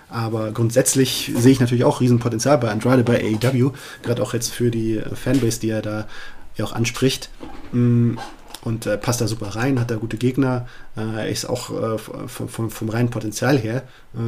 [0.10, 3.72] Aber grundsätzlich sehe ich natürlich auch Riesenpotenzial bei Andrade, bei AEW,
[4.04, 6.08] gerade auch jetzt für die Fanbase, die er da
[6.56, 7.30] ja auch anspricht.
[7.72, 8.16] Mm,
[8.62, 10.68] und äh, passt da super rein, hat da gute Gegner.
[10.98, 13.84] Äh, ist auch äh, vom, vom, vom reinen Potenzial her
[14.16, 14.20] äh,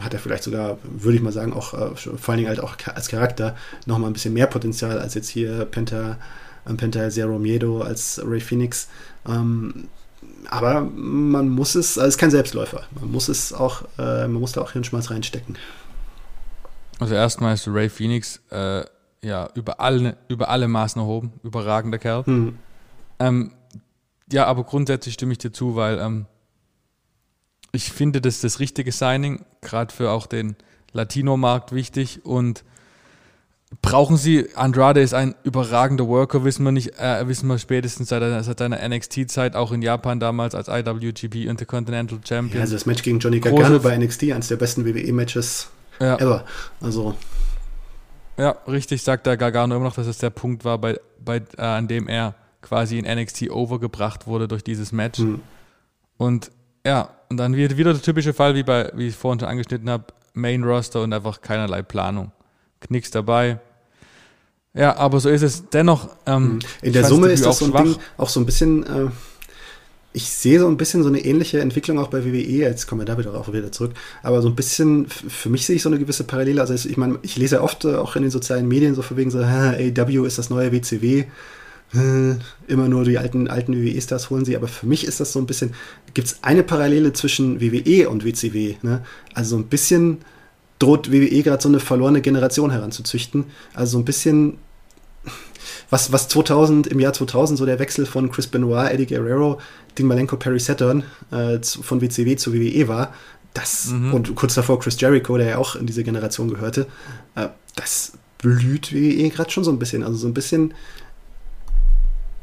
[0.00, 2.76] hat er vielleicht sogar, würde ich mal sagen, auch äh, vor allen Dingen halt auch
[2.94, 6.18] als Charakter noch mal ein bisschen mehr Potenzial als jetzt hier Penta,
[6.66, 8.88] äh, Penta Zero Miedo als Ray Phoenix.
[9.26, 9.88] Ähm,
[10.50, 12.84] aber man muss es, also es ist kein Selbstläufer.
[13.00, 15.56] Man muss es auch, äh, man muss da auch Hirnschmalz reinstecken.
[16.98, 18.84] Also erstmal ist Ray Phoenix äh,
[19.22, 22.24] ja über alle, über alle Maßen erhoben, überragender Kerl.
[22.26, 22.58] Hm.
[23.18, 23.52] Ähm,
[24.30, 26.26] ja, aber grundsätzlich stimme ich dir zu, weil ähm,
[27.76, 30.56] ich finde, das ist das richtige Signing, gerade für auch den
[30.92, 32.64] Latino-Markt wichtig und
[33.82, 38.44] brauchen sie, Andrade ist ein überragender Worker, wissen wir nicht, äh, wissen wir spätestens seit,
[38.44, 42.58] seit seiner NXT-Zeit, auch in Japan damals als IWGP Intercontinental Champion.
[42.58, 45.68] Ja, also das Match gegen Johnny Gargano bei NXT, eines der besten WWE-Matches
[46.00, 46.16] ja.
[46.16, 46.44] ever.
[46.80, 47.14] Also.
[48.38, 51.62] Ja, richtig sagt der Gargano immer noch, dass es der Punkt war, bei, bei, äh,
[51.62, 55.20] an dem er quasi in NXT overgebracht wurde durch dieses Match.
[55.20, 55.40] Mhm.
[56.16, 56.50] Und
[56.84, 59.90] ja, und dann wieder, wieder der typische Fall, wie, bei, wie ich vorhin schon angeschnitten
[59.90, 60.04] habe,
[60.34, 62.30] Main Roster und einfach keinerlei Planung.
[62.80, 63.58] Knicks dabei.
[64.74, 65.68] Ja, aber so ist es.
[65.70, 66.10] Dennoch.
[66.26, 66.58] Ähm, mhm.
[66.82, 67.82] In der Summe ist das so ein schwach.
[67.82, 68.84] Ding auch so ein bisschen.
[68.84, 69.08] Äh,
[70.12, 72.40] ich sehe so ein bisschen so eine ähnliche Entwicklung auch bei WWE.
[72.40, 73.92] Jetzt kommen wir da wieder auch wieder zurück.
[74.22, 76.60] Aber so ein bisschen, für mich sehe ich so eine gewisse Parallele.
[76.60, 79.30] Also ich meine, ich lese oft äh, auch in den sozialen Medien so von wegen
[79.30, 81.24] so, AW ist das neue WCW.
[81.94, 82.34] Äh,
[82.66, 85.46] immer nur die alten, alten WWE-Stars holen sie, aber für mich ist das so ein
[85.46, 85.72] bisschen,
[86.14, 88.74] gibt es eine Parallele zwischen WWE und WCW.
[88.82, 89.02] Ne?
[89.34, 90.18] Also so ein bisschen
[90.78, 93.44] droht WWE gerade so eine verlorene Generation heranzuzüchten.
[93.72, 94.58] Also so ein bisschen,
[95.88, 99.60] was, was 2000, im Jahr 2000 so der Wechsel von Chris Benoit, Eddie Guerrero,
[99.96, 103.14] Dean Malenko, Perry Saturn äh, von WCW zu WWE war,
[103.54, 104.12] das, mhm.
[104.12, 106.86] und kurz davor Chris Jericho, der ja auch in diese Generation gehörte,
[107.36, 110.02] äh, das blüht WWE gerade schon so ein bisschen.
[110.02, 110.74] Also so ein bisschen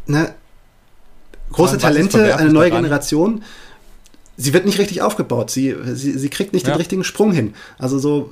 [0.08, 0.34] ne,
[1.52, 2.84] große Talente, eine neue daran?
[2.84, 3.44] Generation.
[4.36, 5.52] Sie wird nicht richtig aufgebaut.
[5.52, 6.74] Sie, sie, sie kriegt nicht ja.
[6.74, 7.54] den richtigen Sprung hin.
[7.78, 8.32] Also so,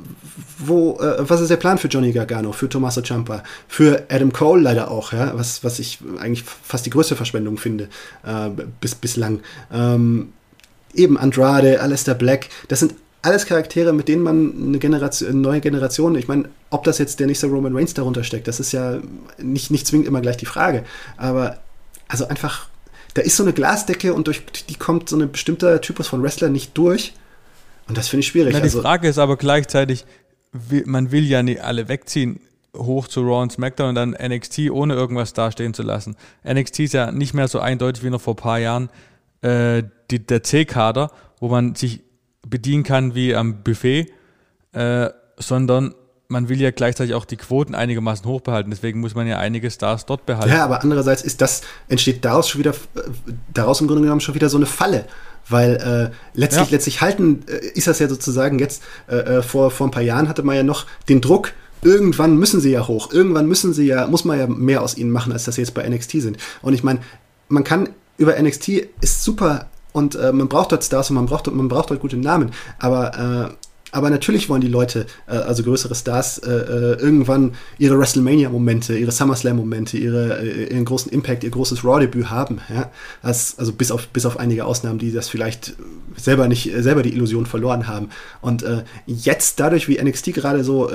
[0.58, 4.64] wo, äh, was ist der Plan für Johnny Gargano, für Tommaso Ciampa, für Adam Cole
[4.64, 7.88] leider auch, ja, was, was ich eigentlich fast die größte Verschwendung finde,
[8.26, 8.50] äh,
[8.80, 9.42] bis, bislang.
[9.72, 10.34] Ähm,
[10.96, 15.62] eben Andrade, Alistair Black, das sind alles Charaktere, mit denen man eine, Generation, eine neue
[15.62, 19.00] Generation, ich meine, ob das jetzt der nächste Roman Reigns darunter steckt, das ist ja
[19.38, 20.84] nicht, nicht zwingend immer gleich die Frage.
[21.18, 21.60] Aber
[22.08, 22.68] also einfach,
[23.14, 26.50] da ist so eine Glasdecke und durch die kommt so ein bestimmter Typus von Wrestler
[26.50, 27.14] nicht durch.
[27.88, 28.54] Und das finde ich schwierig.
[28.54, 30.06] Na, die also, Frage ist aber gleichzeitig,
[30.86, 32.40] man will ja nicht alle wegziehen
[32.76, 36.16] hoch zu Raw und SmackDown und dann NXT ohne irgendwas dastehen zu lassen.
[36.48, 38.90] NXT ist ja nicht mehr so eindeutig wie noch vor ein paar Jahren
[39.42, 42.02] äh, die, der C-Kader, wo man sich
[42.52, 44.12] bedienen kann wie am Buffet,
[44.74, 45.96] äh, sondern
[46.28, 48.70] man will ja gleichzeitig auch die Quoten einigermaßen hoch behalten.
[48.70, 50.50] Deswegen muss man ja einige Stars dort behalten.
[50.50, 53.02] Ja, aber andererseits ist das, entsteht daraus schon wieder, äh,
[53.54, 55.06] daraus im Grunde genommen schon wieder so eine Falle.
[55.50, 56.76] Weil äh, letztlich, ja.
[56.76, 60.30] letztlich halten, äh, ist das ja sozusagen jetzt, äh, äh, vor, vor ein paar Jahren
[60.30, 64.08] hatte man ja noch den Druck, irgendwann müssen sie ja hoch, irgendwann müssen sie ja,
[64.08, 66.38] muss man ja mehr aus ihnen machen, als das jetzt bei NXT sind.
[66.62, 67.00] Und ich meine,
[67.50, 68.70] man kann über NXT
[69.02, 72.18] ist super und äh, man braucht dort Stars und man braucht, man braucht dort gute
[72.18, 72.52] Namen.
[72.80, 73.56] Aber, äh,
[73.94, 79.12] aber natürlich wollen die Leute, äh, also größere Stars, äh, äh, irgendwann ihre WrestleMania-Momente, ihre
[79.12, 82.60] SummerSlam-Momente, ihre, äh, ihren großen Impact, ihr großes Raw-Debüt haben.
[82.74, 82.90] Ja?
[83.22, 85.76] Das, also bis auf, bis auf einige Ausnahmen, die das vielleicht
[86.16, 88.10] selber nicht, selber die Illusion verloren haben.
[88.42, 88.66] Und
[89.08, 90.90] jetzt dadurch, wie NXT gerade so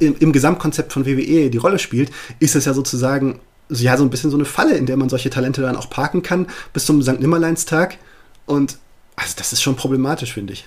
[0.00, 3.40] im, im Gesamtkonzept von WWE die Rolle spielt, ist es ja sozusagen
[3.80, 6.22] ja, so ein bisschen so eine Falle, in der man solche Talente dann auch parken
[6.22, 7.20] kann, bis zum St.
[7.20, 7.98] Nimmerleinstag.
[8.46, 8.78] Und
[9.16, 10.66] also das ist schon problematisch, finde ich.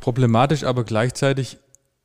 [0.00, 1.58] Problematisch, aber gleichzeitig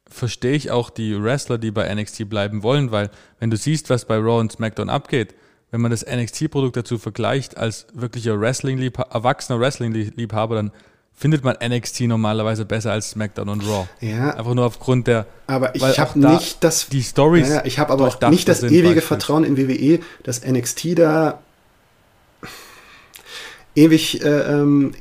[0.10, 3.10] verstehe ich auch die Wrestler, die bei NXT bleiben wollen, weil
[3.40, 5.36] wenn du siehst, was bei Raw und SmackDown abgeht,
[5.72, 10.72] wenn man das NXT-Produkt dazu vergleicht als wirklicher Wrestling erwachsener Wrestling-Liebhaber, dann
[11.18, 13.88] findet man NXT normalerweise besser als SmackDown und Raw.
[14.00, 14.36] Ja.
[14.36, 15.26] Einfach nur aufgrund der.
[15.48, 16.88] Aber ich habe da nicht das.
[16.88, 17.50] Die Stories.
[17.50, 21.40] Ja, ich habe aber auch nicht das ewige Vertrauen in WWE, dass NXT da
[23.76, 24.24] ewig.
[24.24, 24.94] Äh, ähm,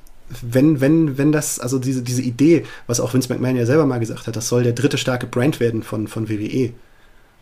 [0.43, 4.01] wenn, wenn, wenn das, also diese, diese Idee, was auch Vince McMahon ja selber mal
[4.01, 6.73] gesagt hat, das soll der dritte starke Brand werden von, von WWE.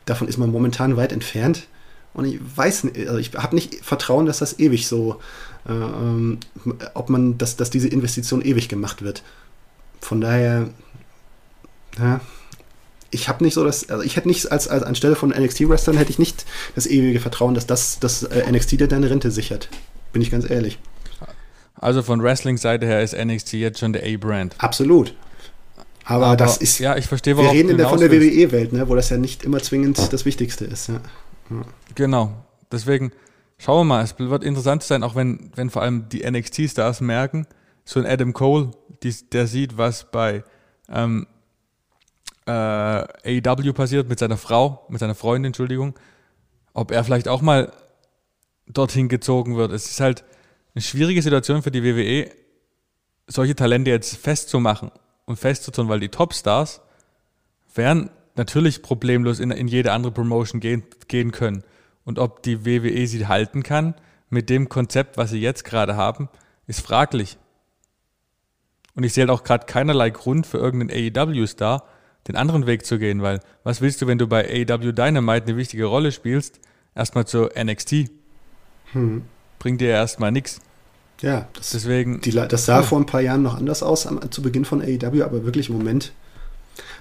[0.05, 1.67] Davon ist man momentan weit entfernt.
[2.13, 5.19] Und ich weiß nicht, also ich habe nicht Vertrauen, dass das ewig so
[5.67, 9.23] ob man, dass, dass diese Investition ewig gemacht wird.
[10.01, 10.69] Von daher,
[11.99, 12.21] ja,
[13.11, 16.11] ich habe nicht so das, also ich hätte nicht als, als anstelle von NXT-Wrestlern hätte
[16.11, 16.45] ich nicht
[16.75, 19.69] das ewige Vertrauen, dass das, das äh, NXT dir deine Rente sichert.
[20.13, 20.79] Bin ich ganz ehrlich.
[21.77, 24.55] Also von Wrestling-Seite her ist NXT jetzt schon der A-Brand.
[24.59, 25.15] Absolut.
[26.05, 26.79] Aber, Aber, das ist.
[26.79, 29.43] Ja, ich verstehe, Wir reden in der, von der WWE-Welt, ne, wo das ja nicht
[29.45, 30.89] immer zwingend das Wichtigste ist.
[30.89, 31.01] Ja.
[31.51, 31.63] Ja.
[31.95, 32.33] Genau.
[32.71, 33.13] Deswegen,
[33.65, 37.47] Schauen wir mal, es wird interessant sein, auch wenn, wenn vor allem die NXT-Stars merken,
[37.87, 40.45] so ein Adam Cole, die, der sieht, was bei
[40.91, 41.27] ähm,
[42.45, 45.99] äh, AEW passiert mit seiner Frau, mit seiner Freundin, Entschuldigung,
[46.75, 47.73] ob er vielleicht auch mal
[48.67, 49.73] dorthin gezogen wird.
[49.73, 50.25] Es ist halt
[50.75, 52.31] eine schwierige Situation für die WWE,
[53.29, 54.91] solche Talente jetzt festzumachen
[55.25, 56.83] und festzutun, weil die Topstars
[57.75, 61.65] werden natürlich problemlos in, in jede andere Promotion gehen, gehen können.
[62.05, 63.95] Und ob die WWE sie halten kann
[64.29, 66.29] mit dem Konzept, was sie jetzt gerade haben,
[66.67, 67.39] ist fraglich.
[68.95, 71.85] Und ich sehe halt auch gerade keinerlei Grund für irgendeinen AEW-Star,
[72.29, 75.57] den anderen Weg zu gehen, weil was willst du, wenn du bei AEW Dynamite eine
[75.57, 76.61] wichtige Rolle spielst,
[76.95, 78.11] erstmal zur NXT?
[78.93, 79.25] Hm.
[79.59, 80.61] Bringt dir erstmal nichts.
[81.21, 82.83] Ja, das, Deswegen, die, das sah ja.
[82.83, 85.77] vor ein paar Jahren noch anders aus am, zu Beginn von AEW, aber wirklich im
[85.77, 86.13] Moment,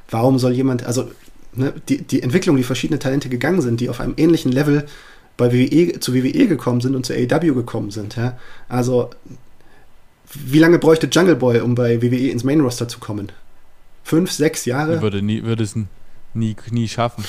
[0.10, 1.10] warum soll jemand, also
[1.56, 4.86] ne, die, die Entwicklung, wie verschiedene Talente gegangen sind, die auf einem ähnlichen Level
[5.38, 8.16] bei WWE, zu WWE gekommen sind und zu AEW gekommen sind.
[8.16, 8.38] Ja?
[8.70, 9.10] Also,
[10.34, 13.32] wie lange bräuchte Jungle Boy, um bei WWE ins Main Roster zu kommen?
[14.04, 15.02] Fünf, sechs Jahre?
[15.02, 15.76] Würde, nie, würde es
[16.34, 17.24] nie, nie schaffen.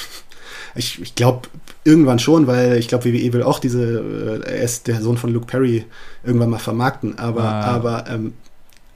[0.77, 1.49] Ich, ich glaube
[1.85, 5.33] irgendwann schon, weil ich glaube, WWE will auch diese, äh, er ist der Sohn von
[5.33, 5.85] Luke Perry,
[6.22, 7.18] irgendwann mal vermarkten.
[7.18, 7.64] Aber, ah.
[7.64, 8.35] aber, ähm,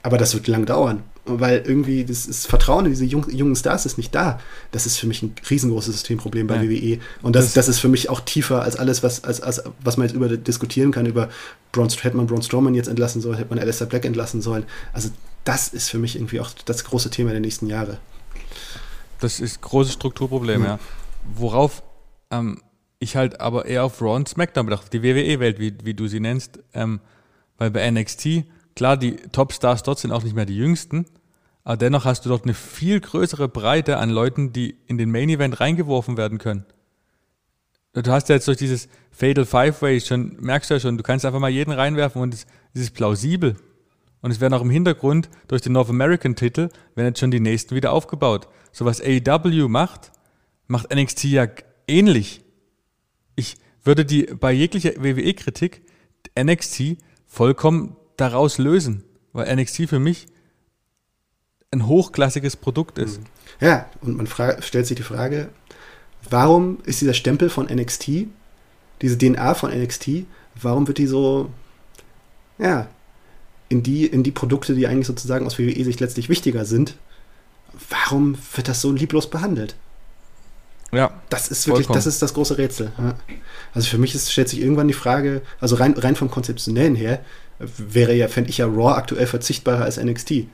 [0.03, 1.03] aber das wird lang dauern
[1.37, 4.39] weil irgendwie das, das Vertrauen in diese jung, jungen Stars ist nicht da.
[4.71, 6.63] Das ist für mich ein riesengroßes Systemproblem bei ja.
[6.63, 6.99] WWE.
[7.21, 9.97] Und das, das, das, ist für mich auch tiefer als alles, was, als, als, was
[9.97, 11.29] man jetzt über diskutieren kann, über
[11.71, 14.65] Braun, hätte man Braun Strowman jetzt entlassen sollen, hätte man Alistair Black entlassen sollen.
[14.93, 15.09] Also
[15.43, 17.97] das ist für mich irgendwie auch das große Thema der nächsten Jahre.
[19.19, 20.65] Das ist ein großes Strukturproblem, mhm.
[20.65, 20.79] ja.
[21.35, 21.83] Worauf
[22.31, 22.61] ähm,
[22.99, 26.19] ich halt aber eher auf Raw und SmackDown bedacht, die WWE-Welt, wie, wie du sie
[26.19, 27.01] nennst, ähm,
[27.57, 28.45] weil bei NXT
[28.79, 31.05] Klar, die Topstars dort sind auch nicht mehr die jüngsten,
[31.69, 35.29] aber dennoch hast du dort eine viel größere Breite an Leuten, die in den Main
[35.29, 36.65] Event reingeworfen werden können.
[37.93, 41.03] Du hast ja jetzt durch dieses Fatal Five Way schon, merkst du ja schon, du
[41.03, 43.55] kannst einfach mal jeden reinwerfen und es, es ist plausibel.
[44.21, 47.39] Und es werden auch im Hintergrund durch den North American Titel, werden jetzt schon die
[47.39, 48.47] nächsten wieder aufgebaut.
[48.71, 50.11] So was AEW macht,
[50.65, 51.45] macht NXT ja
[51.87, 52.41] ähnlich.
[53.35, 55.83] Ich würde die bei jeglicher WWE-Kritik
[56.35, 56.97] NXT
[57.27, 59.03] vollkommen daraus lösen,
[59.33, 60.25] weil NXT für mich
[61.71, 63.19] ein hochklassiges Produkt ist.
[63.19, 63.25] Mhm.
[63.61, 64.27] Ja, und man
[64.61, 65.49] stellt sich die Frage,
[66.29, 68.27] warum ist dieser Stempel von NXT,
[69.01, 70.25] diese DNA von NXT,
[70.61, 71.49] warum wird die so,
[72.57, 72.87] ja,
[73.69, 76.95] in die, in die Produkte, die eigentlich sozusagen aus WWE-Sicht letztlich wichtiger sind,
[77.89, 79.75] warum wird das so lieblos behandelt?
[80.91, 81.11] Ja.
[81.29, 81.99] Das ist wirklich, vollkommen.
[81.99, 82.91] das ist das große Rätsel.
[83.75, 87.23] Also für mich ist, stellt sich irgendwann die Frage, also rein, rein vom Konzeptionellen her,
[87.59, 90.45] wäre ja, fände ich ja Raw aktuell verzichtbarer als NXT.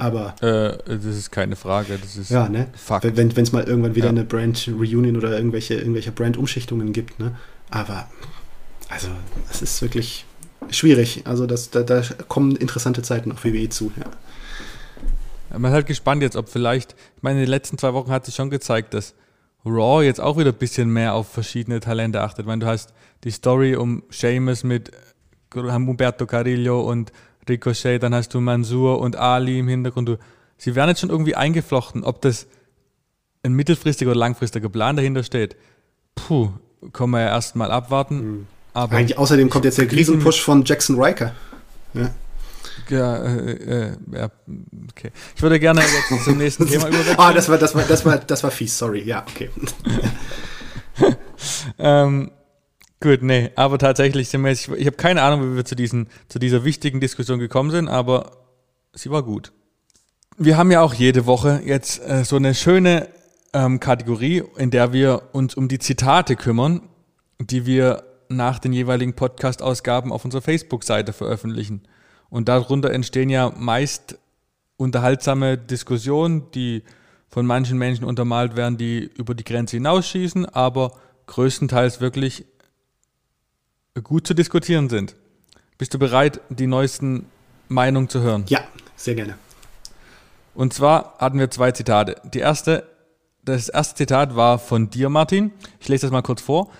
[0.00, 0.34] Aber.
[0.40, 2.68] Äh, das ist keine Frage, das ist ja, ne?
[2.72, 3.04] Fakt.
[3.16, 4.10] Wenn es mal irgendwann wieder ja.
[4.10, 7.36] eine Brand Reunion oder irgendwelche, irgendwelche Brand-Umschichtungen gibt, ne?
[7.68, 8.08] Aber,
[8.88, 9.08] also,
[9.50, 10.24] es ist wirklich
[10.70, 11.24] schwierig.
[11.26, 15.58] Also, das, da, da kommen interessante Zeiten auf WWE zu, ja.
[15.58, 18.24] Man ist halt gespannt jetzt, ob vielleicht, ich meine, in den letzten zwei Wochen hat
[18.24, 19.14] sich schon gezeigt, dass
[19.66, 22.40] Raw jetzt auch wieder ein bisschen mehr auf verschiedene Talente achtet.
[22.40, 22.94] Ich meine, du hast
[23.24, 24.92] die Story um Seamus mit
[25.54, 27.12] Humberto Carillo und
[27.50, 30.08] Ricochet, dann hast du Mansur und Ali im Hintergrund.
[30.08, 30.18] Du,
[30.56, 32.04] sie werden jetzt schon irgendwie eingeflochten.
[32.04, 32.46] Ob das
[33.42, 35.56] ein mittelfristiger oder langfristiger Plan dahinter steht,
[36.14, 36.50] puh,
[36.92, 38.16] können wir ja erstmal abwarten.
[38.16, 38.46] Mhm.
[38.72, 41.34] Aber Eigentlich außerdem kommt jetzt der Riesenpush von Jackson Riker.
[41.94, 42.10] Ja.
[42.88, 44.30] Ja, äh, äh, ja,
[44.90, 45.10] okay.
[45.36, 47.18] Ich würde gerne jetzt zum nächsten Thema überwechseln.
[47.18, 49.02] Ah, das war, das war, das war, das war fies, sorry.
[49.02, 49.50] Ja, okay.
[51.78, 52.30] ähm,
[53.02, 56.64] Gut, nee, aber tatsächlich ich, ich habe keine Ahnung, wie wir zu, diesen, zu dieser
[56.64, 58.32] wichtigen Diskussion gekommen sind, aber
[58.92, 59.52] sie war gut.
[60.36, 63.08] Wir haben ja auch jede Woche jetzt äh, so eine schöne
[63.54, 66.82] ähm, Kategorie, in der wir uns um die Zitate kümmern,
[67.38, 71.82] die wir nach den jeweiligen Podcast-Ausgaben auf unserer Facebook-Seite veröffentlichen.
[72.28, 74.18] Und darunter entstehen ja meist
[74.76, 76.84] unterhaltsame Diskussionen, die
[77.28, 80.92] von manchen Menschen untermalt werden, die über die Grenze hinausschießen, aber
[81.26, 82.44] größtenteils wirklich
[83.98, 85.16] gut zu diskutieren sind.
[85.78, 87.26] Bist du bereit, die neuesten
[87.68, 88.44] Meinungen zu hören?
[88.48, 88.60] Ja,
[88.96, 89.36] sehr gerne.
[90.54, 92.16] Und zwar hatten wir zwei Zitate.
[92.32, 92.86] Die erste,
[93.44, 95.52] das erste Zitat war von dir, Martin.
[95.80, 96.70] Ich lese das mal kurz vor.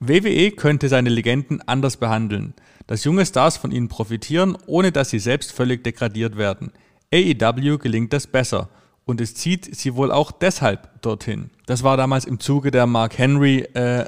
[0.00, 2.54] WWE könnte seine Legenden anders behandeln,
[2.86, 6.72] dass junge Stars von ihnen profitieren, ohne dass sie selbst völlig degradiert werden.
[7.12, 8.68] AEW gelingt das besser
[9.04, 11.50] und es zieht sie wohl auch deshalb dorthin.
[11.66, 14.04] Das war damals im Zuge der Mark Henry äh,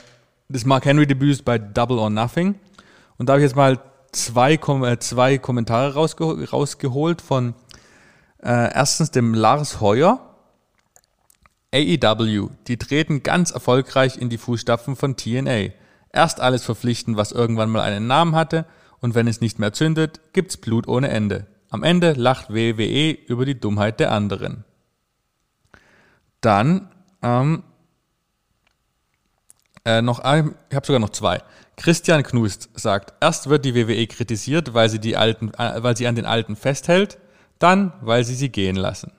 [0.52, 2.56] des Mark Henry Debüts bei Double or Nothing.
[3.18, 3.80] Und da habe ich jetzt mal
[4.12, 7.54] zwei, äh, zwei Kommentare rausge rausgeholt von
[8.42, 10.26] äh, erstens dem Lars Heuer.
[11.72, 15.70] AEW, die treten ganz erfolgreich in die Fußstapfen von TNA.
[16.12, 18.66] Erst alles verpflichten, was irgendwann mal einen Namen hatte,
[19.00, 21.46] und wenn es nicht mehr zündet, gibt's Blut ohne Ende.
[21.70, 24.64] Am Ende lacht WWE über die Dummheit der anderen.
[26.40, 26.90] Dann
[27.22, 27.62] ähm,
[29.84, 31.42] äh, noch ein, ich habe sogar noch zwei.
[31.76, 36.06] Christian Knust sagt, erst wird die WWE kritisiert, weil sie, die alten, äh, weil sie
[36.06, 37.18] an den Alten festhält,
[37.58, 39.12] dann, weil sie sie gehen lassen.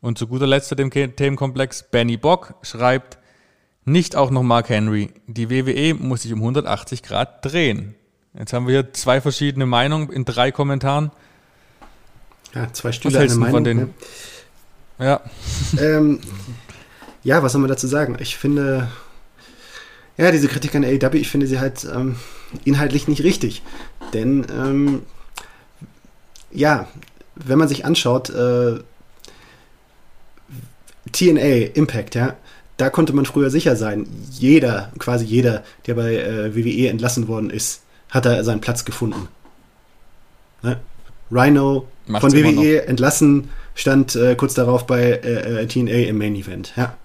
[0.00, 3.18] Und zu guter Letzt zu dem Themenkomplex, Benny Bock schreibt,
[3.84, 5.12] nicht auch noch Mark Henry.
[5.26, 7.94] Die WWE muss sich um 180 Grad drehen.
[8.36, 11.10] Jetzt haben wir hier zwei verschiedene Meinungen in drei Kommentaren.
[12.54, 13.50] Ja, zwei Stühle eine Meinung.
[13.50, 13.94] Von den,
[14.98, 15.04] ja.
[15.04, 15.20] Ja.
[15.78, 16.20] ähm,
[17.22, 18.16] ja, was soll man dazu sagen?
[18.20, 18.88] Ich finde,
[20.16, 22.16] ja, diese Kritik an AEW, ich finde sie halt ähm,
[22.64, 23.62] inhaltlich nicht richtig.
[24.12, 25.02] Denn, ähm,
[26.52, 26.88] ja,
[27.34, 28.78] wenn man sich anschaut, äh,
[31.12, 32.36] TNA, Impact, ja,
[32.76, 34.06] da konnte man früher sicher sein.
[34.30, 39.28] Jeder, quasi jeder, der bei äh, WWE entlassen worden ist, hat da seinen Platz gefunden.
[40.62, 40.80] Ne?
[41.30, 46.34] Rhino Macht's von WWE entlassen, stand äh, kurz darauf bei äh, äh TNA im Main
[46.36, 46.72] Event.
[46.76, 46.96] Ja.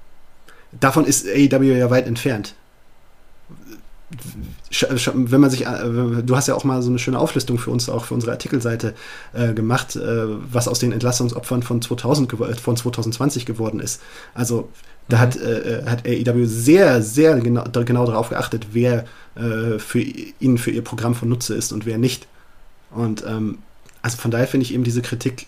[0.71, 2.53] Davon ist AEW ja weit entfernt.
[5.13, 7.89] Wenn man sich, äh, du hast ja auch mal so eine schöne Auflistung für uns,
[7.89, 8.95] auch für unsere Artikelseite
[9.33, 14.01] äh, gemacht, äh, was aus den Entlassungsopfern von 2000 von 2020 geworden ist.
[14.33, 14.69] Also
[15.09, 15.21] da mhm.
[15.21, 19.05] hat, äh, hat AEW sehr, sehr genau, genau darauf geachtet, wer
[19.35, 22.27] äh, für ihnen für ihr Programm von Nutze ist und wer nicht.
[22.91, 23.59] Und ähm,
[24.01, 25.47] also von daher finde ich eben diese Kritik,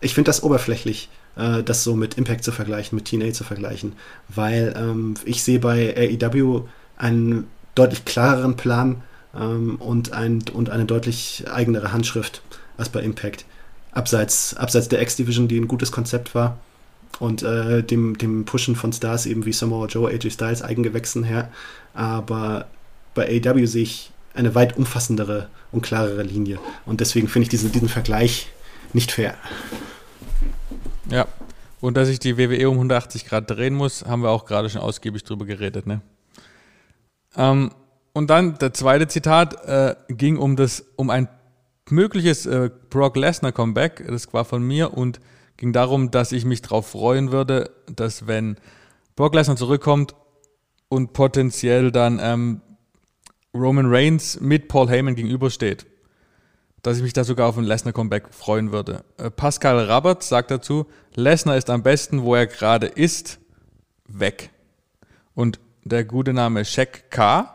[0.00, 3.94] ich finde das oberflächlich, äh, das so mit Impact zu vergleichen, mit TNA zu vergleichen,
[4.28, 6.62] weil ähm, ich sehe bei AEW
[6.96, 7.46] einen
[7.78, 9.02] deutlich klareren Plan
[9.34, 12.42] ähm, und, ein, und eine deutlich eigenere Handschrift
[12.76, 13.44] als bei Impact.
[13.92, 16.58] Abseits, abseits der X-Division, die ein gutes Konzept war
[17.18, 21.50] und äh, dem, dem Pushen von Stars eben wie Samoa Joe, AJ Styles, Eigengewächsen her.
[21.94, 22.66] Aber
[23.14, 26.58] bei AEW sehe ich eine weit umfassendere und klarere Linie.
[26.86, 28.48] Und deswegen finde ich diesen, diesen Vergleich
[28.92, 29.34] nicht fair.
[31.10, 31.26] Ja,
[31.80, 34.80] und dass ich die WWE um 180 Grad drehen muss, haben wir auch gerade schon
[34.80, 35.86] ausgiebig drüber geredet.
[35.86, 36.00] Ne?
[37.36, 37.70] Ähm,
[38.12, 41.28] und dann der zweite Zitat äh, ging um das, um ein
[41.90, 44.04] mögliches äh, Brock Lesnar Comeback.
[44.06, 45.20] Das war von mir und
[45.56, 48.56] ging darum, dass ich mich darauf freuen würde, dass wenn
[49.16, 50.14] Brock Lesnar zurückkommt
[50.88, 52.60] und potenziell dann ähm,
[53.54, 55.86] Roman Reigns mit Paul Heyman gegenübersteht,
[56.82, 59.04] dass ich mich da sogar auf ein Lesnar-Comeback freuen würde.
[59.16, 63.38] Äh, Pascal Rabert sagt dazu, Lesnar ist am besten, wo er gerade ist,
[64.06, 64.50] weg.
[65.34, 67.54] Und der gute Name Shaq K.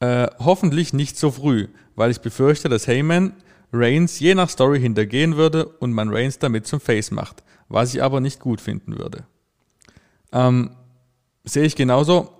[0.00, 3.32] Äh, hoffentlich nicht so früh, weil ich befürchte, dass Heyman
[3.72, 8.02] Reigns je nach Story hintergehen würde und man Reigns damit zum Face macht, was ich
[8.02, 9.24] aber nicht gut finden würde.
[10.32, 10.70] Ähm,
[11.44, 12.32] sehe ich genauso.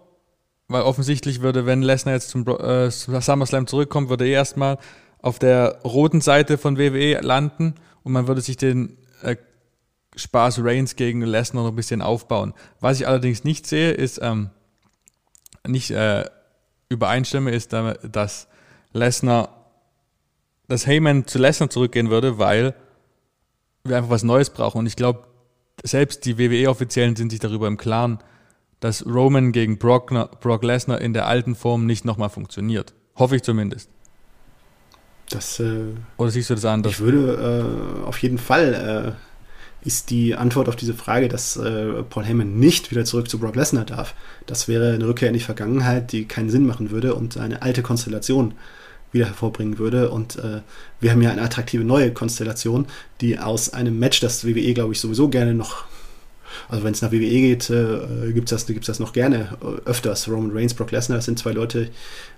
[0.69, 4.79] Weil offensichtlich würde, wenn Lesnar jetzt zum äh, SummerSlam zurückkommt, würde er erstmal
[5.23, 9.37] auf der roten Seite von WWE landen und man würde sich den äh,
[10.17, 12.53] Spaß Reigns gegen Lesnar noch ein bisschen aufbauen.
[12.81, 14.51] Was ich allerdings nicht sehe, ist, ähm,
[15.67, 16.25] nicht äh,
[16.89, 18.49] übereinstimme, ist, dass
[18.93, 19.71] Lesnar,
[20.69, 22.75] dass Heyman zu Lesnar zurückgehen würde, weil
[23.85, 24.79] wir einfach was Neues brauchen.
[24.79, 25.25] Und ich glaube,
[25.83, 28.19] selbst die WWE-Offiziellen sind sich darüber im Klaren,
[28.81, 30.11] dass Roman gegen Brock,
[30.41, 32.95] Brock Lesnar in der alten Form nicht nochmal funktioniert.
[33.17, 33.91] Hoffe ich zumindest.
[35.31, 36.93] Das, äh, Oder siehst du das anders?
[36.93, 39.26] Ich würde äh, auf jeden Fall äh,
[39.87, 43.55] ist die Antwort auf diese Frage, dass äh, Paul Heyman nicht wieder zurück zu Brock
[43.55, 44.15] Lesnar darf.
[44.47, 47.83] Das wäre eine Rückkehr in die Vergangenheit, die keinen Sinn machen würde und eine alte
[47.83, 48.55] Konstellation
[49.13, 50.11] wieder hervorbringen würde.
[50.11, 50.63] Und äh,
[51.01, 52.87] wir haben ja eine attraktive neue Konstellation,
[53.21, 55.85] die aus einem Match, das WWE, glaube ich, sowieso gerne noch
[56.69, 59.89] also wenn es nach WWE geht, äh, gibt es das, gibt's das noch gerne äh,
[59.89, 60.29] öfters.
[60.29, 61.89] Roman Reigns, Brock Lesnar, das sind zwei Leute,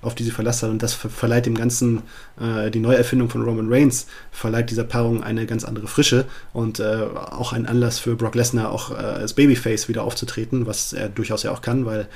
[0.02, 2.02] auf die sie verlassen hat und das ver verleiht dem Ganzen,
[2.40, 6.84] äh, die Neuerfindung von Roman Reigns, verleiht dieser Paarung eine ganz andere Frische und äh,
[6.84, 11.42] auch ein Anlass für Brock Lesnar auch äh, als Babyface wieder aufzutreten, was er durchaus
[11.42, 12.08] ja auch kann, weil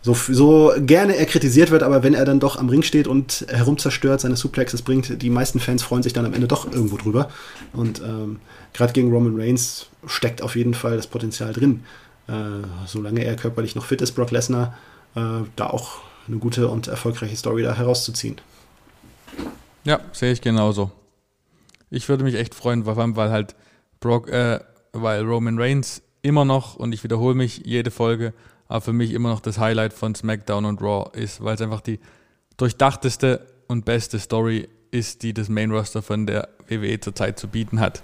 [0.00, 3.44] so, so gerne er kritisiert wird, aber wenn er dann doch am Ring steht und
[3.48, 7.30] herumzerstört, seine Suplexes bringt, die meisten Fans freuen sich dann am Ende doch irgendwo drüber.
[7.72, 8.38] Und ähm,
[8.78, 11.84] gerade gegen Roman Reigns steckt auf jeden Fall das Potenzial drin.
[12.28, 12.32] Äh,
[12.86, 14.78] solange er körperlich noch fit ist, Brock Lesnar,
[15.16, 15.20] äh,
[15.56, 15.98] da auch
[16.28, 18.40] eine gute und erfolgreiche Story da herauszuziehen.
[19.84, 20.92] Ja, sehe ich genauso.
[21.90, 23.56] Ich würde mich echt freuen, vor weil halt
[23.98, 24.60] Brock, äh,
[24.92, 28.32] weil Roman Reigns immer noch, und ich wiederhole mich jede Folge,
[28.68, 31.80] aber für mich immer noch das Highlight von SmackDown und Raw ist, weil es einfach
[31.80, 31.98] die
[32.58, 37.80] durchdachteste und beste Story ist, die das Main Roster von der WWE zurzeit zu bieten
[37.80, 38.02] hat.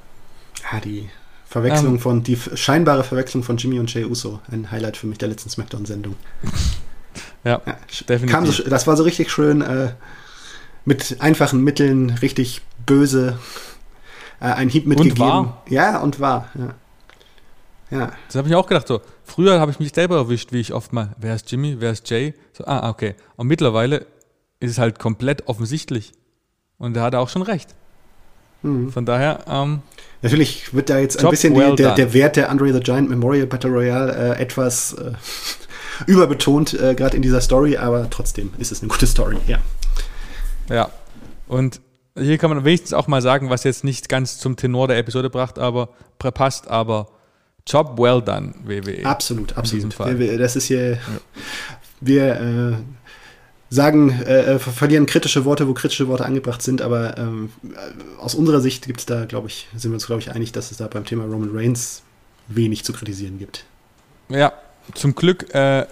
[0.72, 1.08] Ja, die
[1.46, 2.00] Verwechslung ähm.
[2.00, 5.50] von, die scheinbare Verwechslung von Jimmy und Jay Uso, ein Highlight für mich der letzten
[5.50, 6.16] SmackDown-Sendung.
[7.44, 7.78] ja, ja,
[8.08, 8.56] definitiv.
[8.56, 9.92] So, das war so richtig schön, äh,
[10.84, 13.38] mit einfachen Mitteln, richtig böse,
[14.40, 15.20] äh, ein Hieb mitgegeben.
[15.22, 15.62] Und wahr.
[15.68, 16.74] Ja, und wahr, ja.
[17.90, 18.12] Ja.
[18.26, 18.88] Das habe ich auch gedacht.
[18.88, 21.92] So, früher habe ich mich selber erwischt, wie ich oft mal, wer ist Jimmy, wer
[21.92, 22.34] ist Jay?
[22.52, 23.14] So, ah, okay.
[23.36, 24.06] Und mittlerweile
[24.58, 26.12] ist es halt komplett offensichtlich.
[26.78, 27.74] Und da hat er auch schon recht.
[28.62, 28.90] Mhm.
[28.90, 29.44] Von daher.
[29.46, 29.82] Ähm,
[30.24, 33.10] Natürlich wird da jetzt ein bisschen well die, der, der, Wert der Andre the Giant
[33.10, 35.12] Memorial Battle Royale äh, etwas äh,
[36.06, 39.58] überbetont, äh, gerade in dieser Story, aber trotzdem ist es eine gute Story, ja.
[40.70, 40.88] Ja.
[41.46, 41.82] Und
[42.18, 45.28] hier kann man wenigstens auch mal sagen, was jetzt nicht ganz zum Tenor der Episode
[45.28, 47.08] bracht, aber passt, aber
[47.66, 49.04] Job well done, WWE.
[49.04, 49.98] Absolut, absolut.
[50.18, 50.98] Wir, das ist hier, ja.
[52.00, 52.72] wir äh,
[53.74, 57.50] sagen, äh, äh, verlieren kritische Worte, wo kritische Worte angebracht sind, aber ähm,
[58.20, 60.70] aus unserer Sicht gibt es da, glaube ich, sind wir uns, glaube ich, einig, dass
[60.70, 62.02] es da beim Thema Roman Reigns
[62.48, 63.64] wenig zu kritisieren gibt.
[64.28, 64.52] Ja,
[64.94, 65.86] zum Glück äh,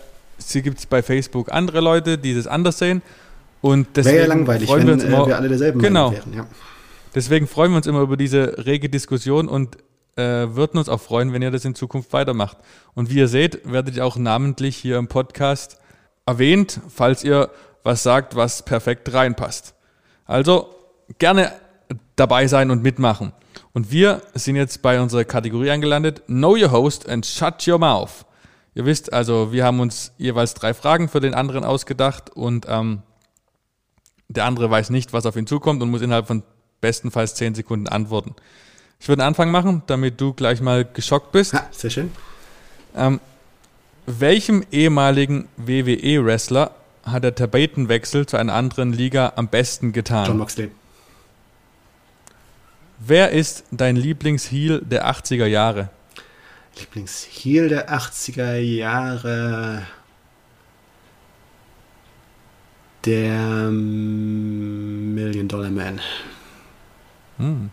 [0.53, 3.03] gibt es bei Facebook andere Leute, die das anders sehen.
[3.61, 6.13] Und deswegen Wäre ja langweilig, freuen wir, uns immer, äh, wir alle derselben genau.
[6.13, 6.35] wären.
[6.35, 6.47] Ja.
[7.15, 9.77] Deswegen freuen wir uns immer über diese rege Diskussion und
[10.17, 12.59] äh, würden uns auch freuen, wenn ihr das in Zukunft weitermacht.
[12.95, 15.79] Und wie ihr seht, werdet ihr auch namentlich hier im Podcast
[16.27, 17.51] erwähnt, falls ihr
[17.83, 19.75] was sagt, was perfekt reinpasst.
[20.25, 20.75] Also
[21.19, 21.53] gerne
[22.17, 23.33] dabei sein und mitmachen.
[23.73, 28.25] Und wir sind jetzt bei unserer Kategorie angelandet, Know Your Host and Shut Your Mouth.
[28.75, 33.03] Ihr wisst, also wir haben uns jeweils drei Fragen für den anderen ausgedacht und ähm,
[34.29, 36.43] der andere weiß nicht, was auf ihn zukommt und muss innerhalb von
[36.81, 38.35] bestenfalls zehn Sekunden antworten.
[38.99, 41.55] Ich würde einen Anfang machen, damit du gleich mal geschockt bist.
[41.55, 42.13] Ha, sehr schön.
[42.97, 43.21] Ähm,
[44.07, 46.73] welchem ehemaligen WWE-Wrestler
[47.05, 50.27] hat der Tapetenwechsel zu einer anderen Liga am besten getan?
[50.27, 50.71] John Moxley.
[52.99, 55.91] Wer ist dein Lieblingsheel der 80er Jahre?
[56.79, 59.83] Lieblingsheel der 80er Jahre.
[63.05, 66.01] Der Million Dollar Man.
[67.39, 67.71] Hm.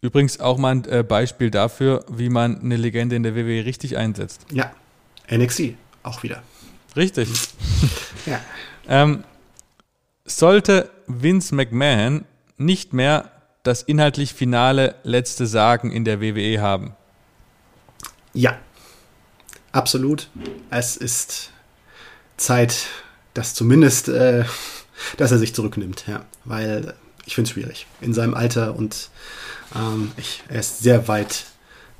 [0.00, 3.96] Übrigens auch mal ein äh, Beispiel dafür, wie man eine Legende in der WWE richtig
[3.96, 4.46] einsetzt.
[4.52, 4.70] Ja,
[5.28, 6.42] NXT auch wieder.
[6.96, 7.28] Richtig.
[8.26, 8.40] ja.
[8.88, 9.24] Ähm,
[10.24, 12.24] sollte Vince McMahon
[12.56, 13.30] nicht mehr
[13.62, 16.94] das inhaltlich finale letzte Sagen in der WWE haben?
[18.32, 18.58] Ja,
[19.72, 20.28] absolut.
[20.70, 21.50] Es ist
[22.36, 22.86] Zeit,
[23.32, 24.44] dass zumindest, äh,
[25.16, 26.94] dass er sich zurücknimmt, ja, weil
[27.26, 29.10] ich finde es schwierig in seinem Alter und
[29.74, 31.46] ähm, ich, er ist sehr weit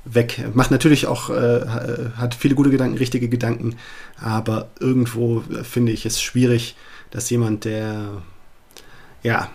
[0.05, 0.43] weg.
[0.53, 1.65] Macht natürlich auch, äh,
[2.15, 3.75] hat viele gute Gedanken, richtige Gedanken,
[4.17, 6.75] aber irgendwo äh, finde ich es schwierig,
[7.11, 8.21] dass jemand, der
[9.23, 9.49] ja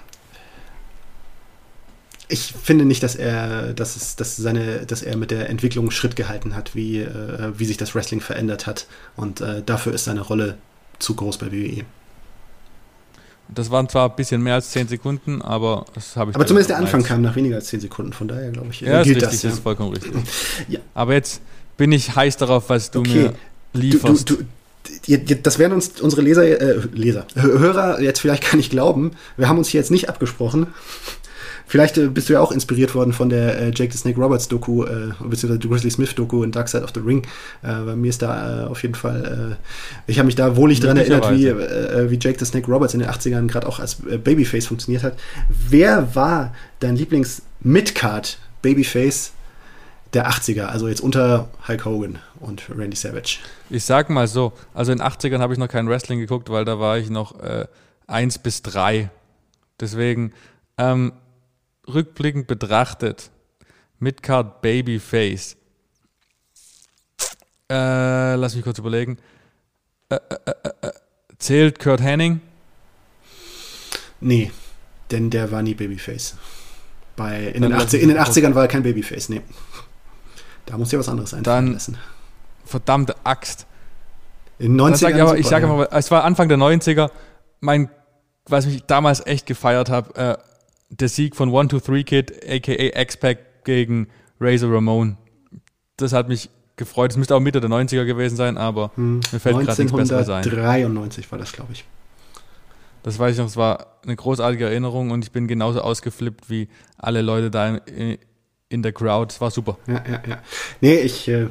[2.30, 6.14] ich finde nicht, dass er, dass es, dass seine, dass er mit der Entwicklung Schritt
[6.14, 8.86] gehalten hat, wie, äh, wie sich das Wrestling verändert hat.
[9.16, 10.56] Und äh, dafür ist seine Rolle
[11.00, 11.84] zu groß bei WWE.
[13.54, 16.36] Das waren zwar ein bisschen mehr als 10 Sekunden, aber das habe ich.
[16.36, 18.80] Aber zumindest der Anfang kam nach weniger als 10 Sekunden, von daher glaube ich.
[18.80, 19.50] Ja, gilt ist richtig, das, ja.
[19.50, 20.12] ist vollkommen richtig.
[20.68, 20.80] ja.
[20.94, 21.40] Aber jetzt
[21.76, 23.12] bin ich heiß darauf, was du okay.
[23.12, 23.34] mir
[23.72, 24.30] lieferst.
[24.30, 24.36] Du,
[25.06, 29.12] du, du, das werden uns unsere Leser, äh, Leser, Hörer jetzt vielleicht gar nicht glauben.
[29.36, 30.68] Wir haben uns hier jetzt nicht abgesprochen.
[31.70, 34.48] Vielleicht äh, bist du ja auch inspiriert worden von der äh, Jake the Snake Roberts
[34.48, 37.22] Doku, äh, beziehungsweise Grizzly Smith Doku in Dark Side of the Ring.
[37.62, 39.56] Äh, bei mir ist da auf jeden Fall,
[40.08, 42.98] ich habe mich da wohlig dran erinnert, wie, äh, wie Jake the Snake Roberts in
[42.98, 45.16] den 80ern gerade auch als Babyface funktioniert hat.
[45.48, 49.30] Wer war dein Lieblings-Midcard Babyface
[50.12, 53.38] der 80er, also jetzt unter Hulk Hogan und Randy Savage?
[53.68, 56.64] Ich sag mal so, also in den 80ern habe ich noch kein Wrestling geguckt, weil
[56.64, 57.66] da war ich noch äh,
[58.08, 59.08] 1 bis 3.
[59.78, 60.32] Deswegen,
[60.76, 61.12] ähm,
[61.94, 63.30] rückblickend betrachtet,
[63.98, 65.56] Midcard Babyface.
[67.70, 69.18] Äh, lass mich kurz überlegen.
[70.08, 70.92] Äh, äh, äh, äh,
[71.38, 72.40] zählt Kurt Henning?
[74.20, 74.50] Nee,
[75.10, 76.36] denn der war nie Babyface.
[77.16, 79.42] Bei, in, den 80, in den 80ern war er kein Babyface, nee.
[80.66, 81.98] Da muss ja was anderes einfallen Dann, lassen.
[82.64, 83.66] Verdammte Axt.
[84.58, 84.96] In den 90ern.
[84.96, 85.72] Sag ich, aber, ich sage ja.
[85.72, 87.10] mal, es war Anfang der 90er.
[87.60, 87.88] Mein,
[88.46, 90.49] was ich damals echt gefeiert habe, äh,
[90.90, 94.08] der Sieg von One Two Three Kid, aka X-Pac gegen
[94.40, 95.16] Razor Ramon.
[95.96, 97.12] Das hat mich gefreut.
[97.12, 99.20] Es müsste auch Mitte der 90er gewesen sein, aber hm.
[99.32, 100.38] mir fällt gerade nichts Besseres ein.
[100.38, 101.84] 1993 war das, glaube ich.
[103.02, 106.68] Das weiß ich noch, es war eine großartige Erinnerung und ich bin genauso ausgeflippt wie
[106.98, 108.18] alle Leute da in,
[108.68, 109.32] in der Crowd.
[109.32, 109.78] Es war super.
[109.86, 110.42] Ja, ja, ja.
[110.80, 111.48] Nee, ich äh,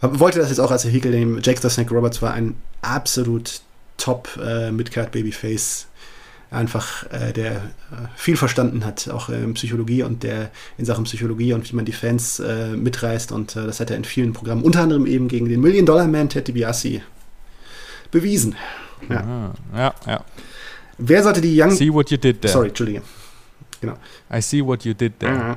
[0.00, 1.40] wollte das jetzt auch als Vehikel nehmen.
[1.42, 3.60] Jack the Snake Roberts war ein absolut
[3.96, 5.86] top äh, Midcard Babyface
[6.50, 7.60] einfach äh, der äh,
[8.16, 11.92] viel verstanden hat, auch in Psychologie und der in Sachen Psychologie und wie man die
[11.92, 13.32] Fans äh, mitreißt.
[13.32, 16.08] Und äh, das hat er in vielen Programmen, unter anderem eben gegen den Million Dollar
[16.08, 17.02] Man Ted DiBiase,
[18.10, 18.56] bewiesen.
[19.08, 19.54] Ja.
[19.74, 20.24] ja, ja.
[20.98, 21.70] Wer sollte die Young.
[21.70, 22.52] See what you did there.
[22.52, 23.02] Sorry, Entschuldige.
[23.80, 23.94] Genau.
[24.30, 25.56] I see what you did there.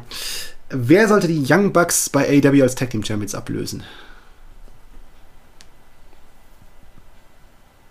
[0.70, 3.84] Wer sollte die Young Bucks bei AW als Tag Team Champions ablösen?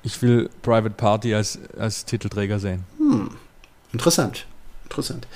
[0.03, 2.85] Ich will Private Party als, als Titelträger sehen.
[2.99, 3.31] Hm.
[3.93, 4.47] Interessant.
[4.85, 5.27] Interessant.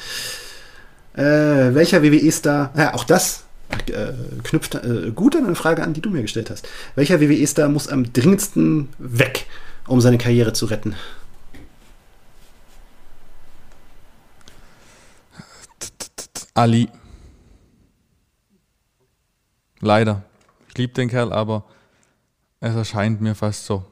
[1.14, 1.23] Äh,
[1.75, 3.45] welcher WWE-Star, ja, auch das
[3.89, 4.12] äh,
[4.43, 6.69] knüpft äh, gut an eine Frage an, die du mir gestellt hast.
[6.95, 9.47] Welcher WWE-Star muss am dringendsten weg,
[9.87, 10.95] um seine Karriere zu retten?
[16.55, 16.89] Ali.
[19.81, 20.23] Leider.
[20.69, 21.64] Ich liebe den Kerl, aber
[22.61, 23.85] es erscheint mir fast so.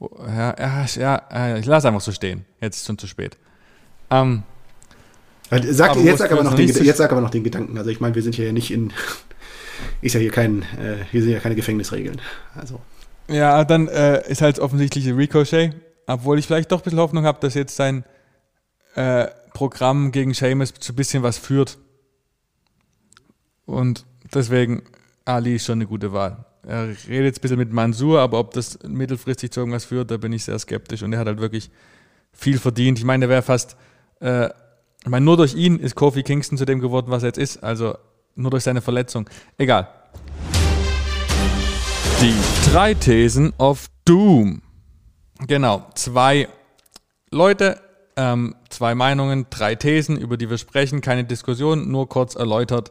[0.00, 2.44] Ja, ja, ja, ich lasse einfach so stehen.
[2.60, 3.36] Jetzt ist schon zu spät.
[4.10, 4.42] Ähm,
[5.50, 7.78] sag, jetzt, sag aber noch den, jetzt sag aber noch den Gedanken.
[7.78, 8.92] Also ich meine, wir sind hier ja nicht in,
[10.02, 12.20] ist ja hier kein, äh, hier sind ja keine Gefängnisregeln.
[12.54, 12.80] Also.
[13.28, 15.74] Ja, dann äh, ist halt offensichtlich Ricochet,
[16.06, 18.04] obwohl ich vielleicht doch ein bisschen Hoffnung habe, dass jetzt sein
[18.94, 21.78] äh, Programm gegen Seamus zu ein bisschen was führt.
[23.64, 24.82] Und deswegen,
[25.24, 26.45] Ali ist schon eine gute Wahl.
[26.66, 30.16] Er redet jetzt ein bisschen mit Mansur, aber ob das mittelfristig zu irgendwas führt, da
[30.16, 31.02] bin ich sehr skeptisch.
[31.02, 31.70] Und er hat halt wirklich
[32.32, 32.98] viel verdient.
[32.98, 33.76] Ich meine, er wäre fast,
[34.20, 37.38] äh, ich meine, nur durch ihn ist Kofi Kingston zu dem geworden, was er jetzt
[37.38, 37.62] ist.
[37.62, 37.96] Also
[38.34, 39.30] nur durch seine Verletzung.
[39.58, 39.88] Egal.
[42.20, 42.34] Die
[42.72, 44.62] drei Thesen of Doom.
[45.46, 46.48] Genau, zwei
[47.30, 47.80] Leute,
[48.16, 52.90] ähm, zwei Meinungen, drei Thesen, über die wir sprechen, keine Diskussion, nur kurz erläutert,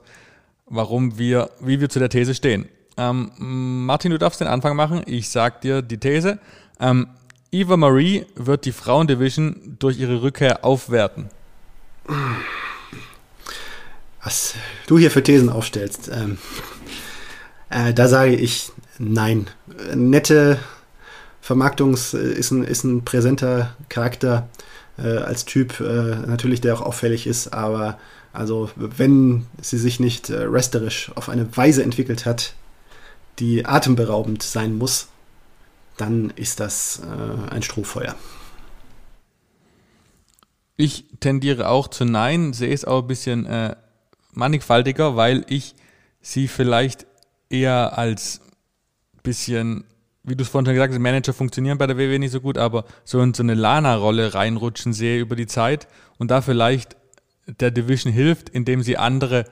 [0.66, 2.70] warum wir, wie wir zu der These stehen.
[2.98, 3.32] Ähm,
[3.86, 5.04] Martin, du darfst den Anfang machen.
[5.06, 6.40] Ich sag dir die These.
[6.80, 7.08] Ähm,
[7.52, 11.30] Eva Marie wird die Frauendivision durch ihre Rückkehr aufwerten.
[14.24, 14.56] Was
[14.88, 16.38] du hier für Thesen aufstellst, ähm,
[17.70, 19.48] äh, da sage ich nein.
[19.94, 20.60] Nette
[21.42, 24.50] Vermarktungs äh, ist ein, ist ein präsenter Charakter
[24.98, 28.00] äh, als Typ, äh, natürlich der auch auffällig ist, aber
[28.34, 32.54] also wenn sie sich nicht äh, resterisch auf eine Weise entwickelt hat,
[33.40, 35.08] die atemberaubend sein muss,
[35.98, 38.16] dann ist das äh, ein Strohfeuer.
[40.78, 43.76] Ich tendiere auch zu Nein, sehe es auch ein bisschen äh,
[44.34, 45.76] mannigfaltiger, weil ich
[46.22, 47.06] sie vielleicht
[47.50, 48.42] eher als
[49.24, 49.86] bisschen,
[50.24, 52.58] wie du es vorhin schon gesagt hast, Manager funktionieren bei der WWE nicht so gut,
[52.58, 56.96] aber so in so eine Lana-Rolle reinrutschen sehe über die Zeit und da vielleicht
[57.48, 59.46] der Division hilft, indem sie andere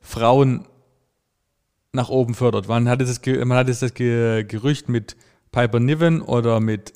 [0.00, 0.66] Frauen
[1.96, 2.68] nach oben fördert.
[2.68, 5.16] Man hat jetzt das, man hat jetzt das Gerücht mit
[5.50, 6.92] Piper Niven oder mit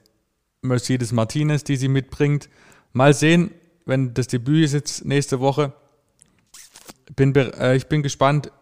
[0.63, 2.49] Mercedes Martinez, die sie mitbringt.
[2.93, 3.51] Mal sehen,
[3.87, 5.73] wenn das Debüt ist jetzt nächste Woche.
[7.17, 8.53] Bin, äh, ich bin gespannt.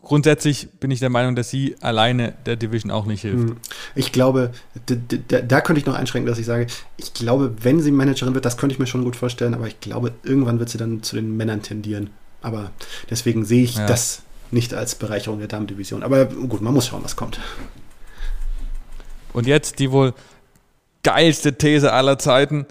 [0.00, 3.50] Grundsätzlich bin ich der Meinung, dass sie alleine der Division auch nicht hilft.
[3.50, 3.56] Hm.
[3.94, 4.50] Ich glaube,
[5.28, 6.66] da könnte ich noch einschränken, dass ich sage,
[6.96, 9.78] ich glaube, wenn sie Managerin wird, das könnte ich mir schon gut vorstellen, aber ich
[9.78, 12.10] glaube, irgendwann wird sie dann zu den Männern tendieren.
[12.40, 12.72] Aber
[13.10, 13.86] deswegen sehe ich ja.
[13.86, 14.22] das
[14.52, 16.02] nicht als Bereicherung der Damen-Division.
[16.02, 17.40] Aber gut, man muss schauen, was kommt.
[19.32, 20.14] Und jetzt die wohl
[21.02, 22.66] geilste These aller Zeiten.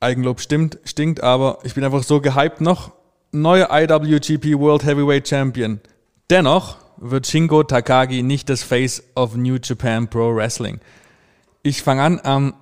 [0.00, 2.92] Eigenlob stimmt, stinkt, aber ich bin einfach so gehypt noch.
[3.32, 5.80] Neuer IWGP World Heavyweight Champion.
[6.30, 10.80] Dennoch wird Shingo Takagi nicht das Face of New Japan Pro Wrestling.
[11.62, 12.54] Ich fange an am ähm,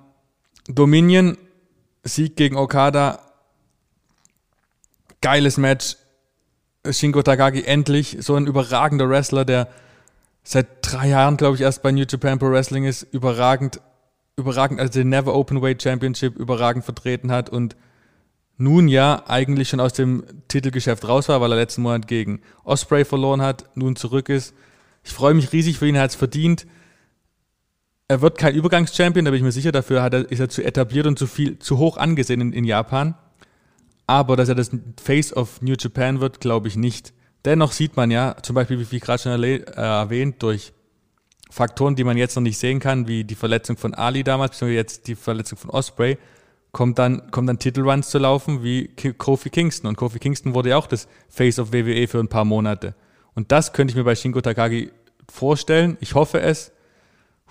[0.67, 1.37] Dominion,
[2.03, 3.19] Sieg gegen Okada.
[5.21, 5.97] Geiles Match.
[6.91, 9.69] Shingo Takagi endlich so ein überragender Wrestler, der
[10.43, 13.79] seit drei Jahren, glaube ich, erst bei New Japan Pro Wrestling ist, überragend,
[14.35, 17.77] überragend, also den Never Open Weight Championship überragend vertreten hat und
[18.57, 23.05] nun ja eigentlich schon aus dem Titelgeschäft raus war, weil er letzten Monat gegen Osprey
[23.05, 24.53] verloren hat, nun zurück ist.
[25.03, 26.67] Ich freue mich riesig für ihn, er hat es verdient.
[28.09, 31.07] Er wird kein Übergangschampion, da bin ich mir sicher, dafür er, ist er zu etabliert
[31.07, 33.15] und zu viel, zu hoch angesehen in, in Japan.
[34.07, 37.13] Aber dass er das Face of New Japan wird, glaube ich nicht.
[37.45, 40.73] Dennoch sieht man ja, zum Beispiel, wie ich gerade schon äh, erwähnt, durch
[41.49, 44.75] Faktoren, die man jetzt noch nicht sehen kann, wie die Verletzung von Ali damals, beziehungsweise
[44.75, 46.17] jetzt die Verletzung von Osprey,
[46.71, 49.89] kommt dann, kommt dann Titelruns zu laufen wie Kofi Kingston.
[49.89, 52.95] Und Kofi Kingston wurde ja auch das Face of WWE für ein paar Monate.
[53.35, 54.91] Und das könnte ich mir bei Shingo Takagi
[55.29, 55.97] vorstellen.
[56.01, 56.71] Ich hoffe es.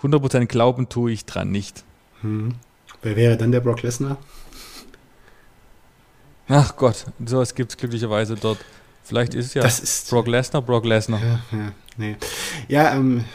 [0.01, 1.85] 100% glauben tue ich dran nicht.
[2.21, 2.55] Hm.
[3.01, 4.17] Wer wäre dann der Brock Lesnar?
[6.47, 8.59] Ach Gott, sowas gibt es glücklicherweise dort.
[9.03, 11.19] Vielleicht ist es ja das ist, Brock Lesnar, Brock Lesnar.
[11.21, 12.15] Ja, ja, nee.
[12.67, 13.25] ja ähm,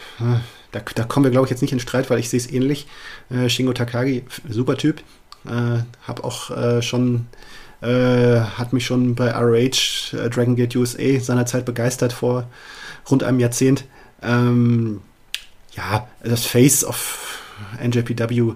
[0.71, 2.87] da, da kommen wir, glaube ich, jetzt nicht in Streit, weil ich sehe es ähnlich.
[3.29, 5.01] Äh, Shingo Takagi, super Typ.
[5.45, 7.27] Äh, hab auch äh, schon,
[7.81, 12.47] äh, hat mich schon bei ROH äh, Dragon Gate USA seinerzeit begeistert vor
[13.09, 13.85] rund einem Jahrzehnt.
[14.21, 15.01] Ähm,
[15.75, 17.39] ja, das Face of
[17.81, 18.53] NJPW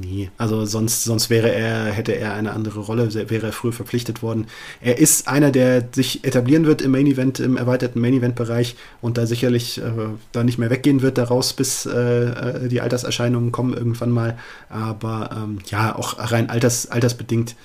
[0.00, 4.22] Nee, also sonst, sonst wäre er, hätte er eine andere Rolle, wäre er früher verpflichtet
[4.22, 4.46] worden.
[4.80, 8.76] Er ist einer, der sich etablieren wird im Main Event, im erweiterten Main Event Bereich
[9.00, 9.90] und da sicherlich äh,
[10.30, 14.38] da nicht mehr weggehen wird daraus, bis äh, äh, die Alterserscheinungen kommen irgendwann mal.
[14.68, 17.56] Aber ähm, ja, auch rein alters, altersbedingt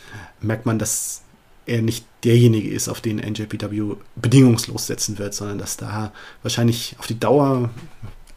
[0.41, 1.21] merkt man, dass
[1.67, 6.11] er nicht derjenige ist, auf den NJPW bedingungslos setzen wird, sondern dass da
[6.41, 7.69] wahrscheinlich auf die Dauer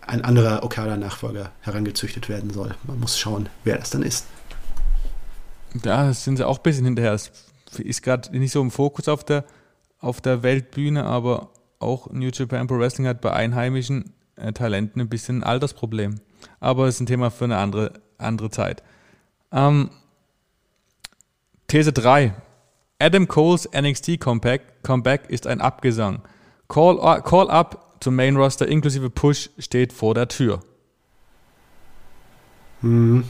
[0.06, 2.74] ein anderer Okada-Nachfolger herangezüchtet werden soll.
[2.84, 4.26] Man muss schauen, wer das dann ist.
[5.74, 7.12] Das sind sie auch ein bisschen hinterher.
[7.12, 7.30] Es
[7.78, 9.44] ist gerade nicht so im Fokus auf der,
[10.00, 15.08] auf der Weltbühne, aber auch New Japan Pro Wrestling hat bei einheimischen äh, Talenten ein
[15.08, 16.20] bisschen ein Altersproblem.
[16.60, 18.82] Aber es ist ein Thema für eine andere, andere Zeit.
[19.52, 19.90] Ähm,
[21.66, 22.32] These 3.
[22.98, 26.22] Adam Coles NXT Comeback, Comeback ist ein Abgesang.
[26.68, 30.60] Call, call Up zum Main Roster inklusive Push steht vor der Tür.
[32.82, 33.24] Mhm.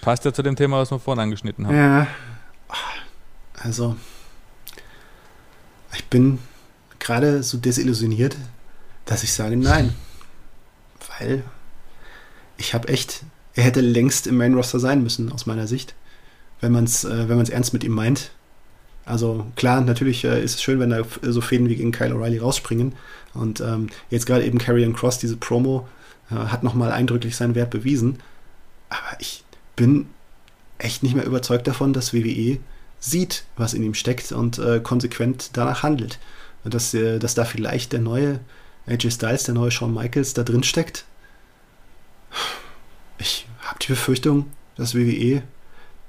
[0.00, 1.76] Passt ja zu dem Thema, was wir vorhin angeschnitten haben.
[1.76, 2.06] Ja.
[3.54, 3.96] Also,
[5.94, 6.38] ich bin
[6.98, 8.36] gerade so desillusioniert,
[9.06, 9.94] dass ich sage nein.
[11.18, 11.42] Weil
[12.58, 13.22] ich habe echt,
[13.54, 15.94] er hätte längst im Main Roster sein müssen, aus meiner Sicht.
[16.60, 18.30] Wenn man es äh, ernst mit ihm meint.
[19.06, 22.40] Also klar, natürlich äh, ist es schön, wenn da so Fäden wie gegen Kyle O'Reilly
[22.40, 22.94] rausspringen.
[23.34, 25.86] Und ähm, jetzt gerade eben Carrion Cross, diese Promo,
[26.30, 28.18] äh, hat nochmal eindrücklich seinen Wert bewiesen.
[28.88, 29.44] Aber ich
[29.76, 30.06] bin
[30.78, 32.58] echt nicht mehr überzeugt davon, dass WWE
[32.98, 36.18] sieht, was in ihm steckt und äh, konsequent danach handelt.
[36.64, 38.40] Dass, äh, dass da vielleicht der neue
[38.86, 41.04] AJ Styles, der neue Shawn Michaels da drin steckt.
[43.18, 44.46] Ich habe die Befürchtung,
[44.76, 45.42] dass WWE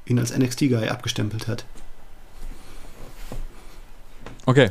[0.05, 1.65] ihn als NXT-Guy abgestempelt hat.
[4.45, 4.69] Okay,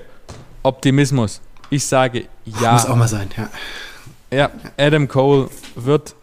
[0.62, 1.40] Optimismus.
[1.70, 2.72] Ich sage ja.
[2.72, 3.50] Muss auch mal sein, ja.
[4.30, 6.14] Ja, Adam Cole wird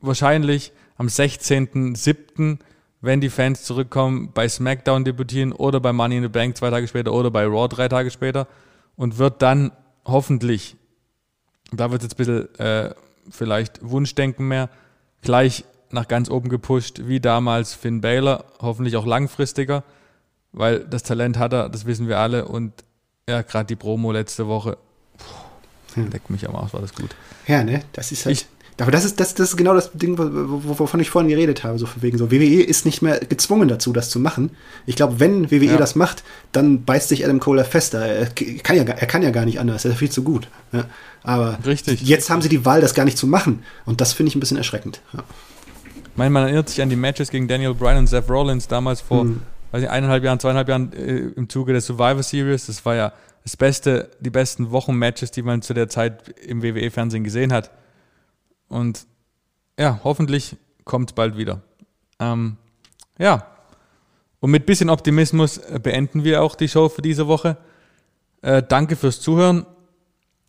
[0.00, 2.58] wahrscheinlich am 16.07.,
[3.00, 6.88] wenn die Fans zurückkommen, bei SmackDown debütieren oder bei Money in the Bank zwei Tage
[6.88, 8.48] später oder bei Raw drei Tage später
[8.96, 9.70] und wird dann
[10.04, 10.76] hoffentlich,
[11.70, 12.94] da wird jetzt ein bisschen äh,
[13.30, 14.68] vielleicht Wunschdenken mehr,
[15.22, 19.84] gleich nach ganz oben gepusht, wie damals Finn Baylor, hoffentlich auch langfristiger,
[20.52, 22.72] weil das Talent hat er, das wissen wir alle und
[23.28, 24.78] ja, gerade die Promo letzte Woche,
[25.94, 27.14] puh, leckt mich am Arsch, war das gut.
[27.46, 28.36] Ja, ne, das ist halt...
[28.36, 28.46] Ich,
[28.80, 31.86] aber das ist, das, das ist genau das Ding, wovon ich vorhin geredet habe, so
[31.86, 32.30] von wegen so.
[32.30, 34.50] WWE ist nicht mehr gezwungen dazu, das zu machen.
[34.86, 35.76] Ich glaube, wenn WWE ja.
[35.76, 36.22] das macht,
[36.52, 37.98] dann beißt sich Adam Cole fester.
[37.98, 40.48] Er kann ja, er kann ja gar nicht anders, er ist viel zu gut.
[40.70, 40.84] Ja.
[41.24, 42.02] Aber Richtig.
[42.02, 43.64] jetzt haben sie die Wahl, das gar nicht zu machen.
[43.84, 45.00] Und das finde ich ein bisschen erschreckend.
[45.12, 45.24] Ja.
[45.94, 49.00] Ich meine, man erinnert sich an die Matches gegen Daniel Bryan und Seth Rollins damals
[49.00, 49.42] vor, hm.
[49.70, 52.66] Weiß ich, eineinhalb Jahren, zweieinhalb Jahren äh, im Zuge der Survivor Series.
[52.66, 53.12] Das war ja
[53.42, 57.70] das beste, die besten Wochenmatches, die man zu der Zeit im WWE-Fernsehen gesehen hat.
[58.68, 59.06] Und
[59.78, 61.62] ja, hoffentlich kommt bald wieder.
[62.18, 62.56] Ähm,
[63.18, 63.46] ja,
[64.40, 67.56] und mit bisschen Optimismus äh, beenden wir auch die Show für diese Woche.
[68.42, 69.66] Äh, danke fürs Zuhören.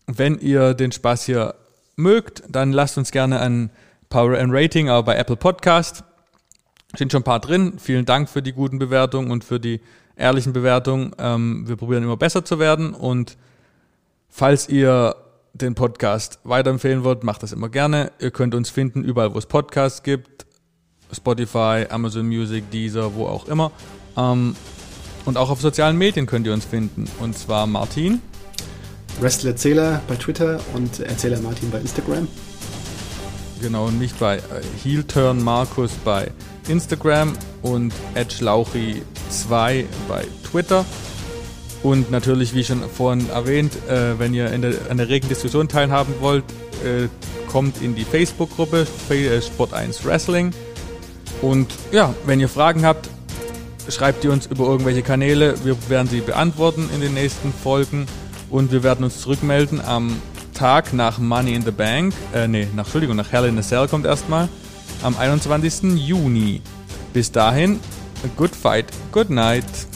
[0.05, 1.55] Wenn ihr den Spaß hier
[1.95, 3.69] mögt, dann lasst uns gerne ein
[4.09, 6.03] Power and Rating, aber bei Apple Podcast
[6.95, 7.73] sind schon ein paar drin.
[7.77, 9.81] Vielen Dank für die guten Bewertungen und für die
[10.15, 11.11] ehrlichen Bewertungen.
[11.17, 13.37] Ähm, wir probieren immer besser zu werden und
[14.29, 15.15] falls ihr
[15.53, 18.11] den Podcast weiterempfehlen wollt, macht das immer gerne.
[18.19, 20.45] Ihr könnt uns finden, überall, wo es Podcasts gibt.
[21.11, 23.71] Spotify, Amazon Music, Deezer, wo auch immer.
[24.15, 24.55] Ähm,
[25.25, 27.05] und auch auf sozialen Medien könnt ihr uns finden.
[27.19, 28.21] Und zwar Martin.
[29.19, 32.27] Wrestler Erzähler bei Twitter und Erzähler Martin bei Instagram.
[33.61, 34.41] Genau, nicht bei äh,
[34.81, 36.31] Heel Turn Markus bei
[36.69, 40.85] Instagram und Edge Lauchi 2 bei Twitter.
[41.83, 45.67] Und natürlich, wie schon vorhin erwähnt, äh, wenn ihr in der, an der regen Diskussion
[45.67, 46.43] teilhaben wollt,
[46.83, 47.07] äh,
[47.49, 50.51] kommt in die Facebook-Gruppe äh, Sport 1 Wrestling.
[51.41, 53.09] Und ja, wenn ihr Fragen habt,
[53.89, 55.55] schreibt ihr uns über irgendwelche Kanäle.
[55.63, 58.07] Wir werden sie beantworten in den nächsten Folgen.
[58.49, 60.21] Und wir werden uns zurückmelden am
[60.53, 62.13] Tag nach Money in the Bank.
[62.33, 64.49] Äh, nee, nach, Entschuldigung, nach Hell in a Cell kommt erstmal.
[65.03, 65.97] Am 21.
[65.97, 66.61] Juni.
[67.13, 67.79] Bis dahin,
[68.37, 69.88] good fight, good night.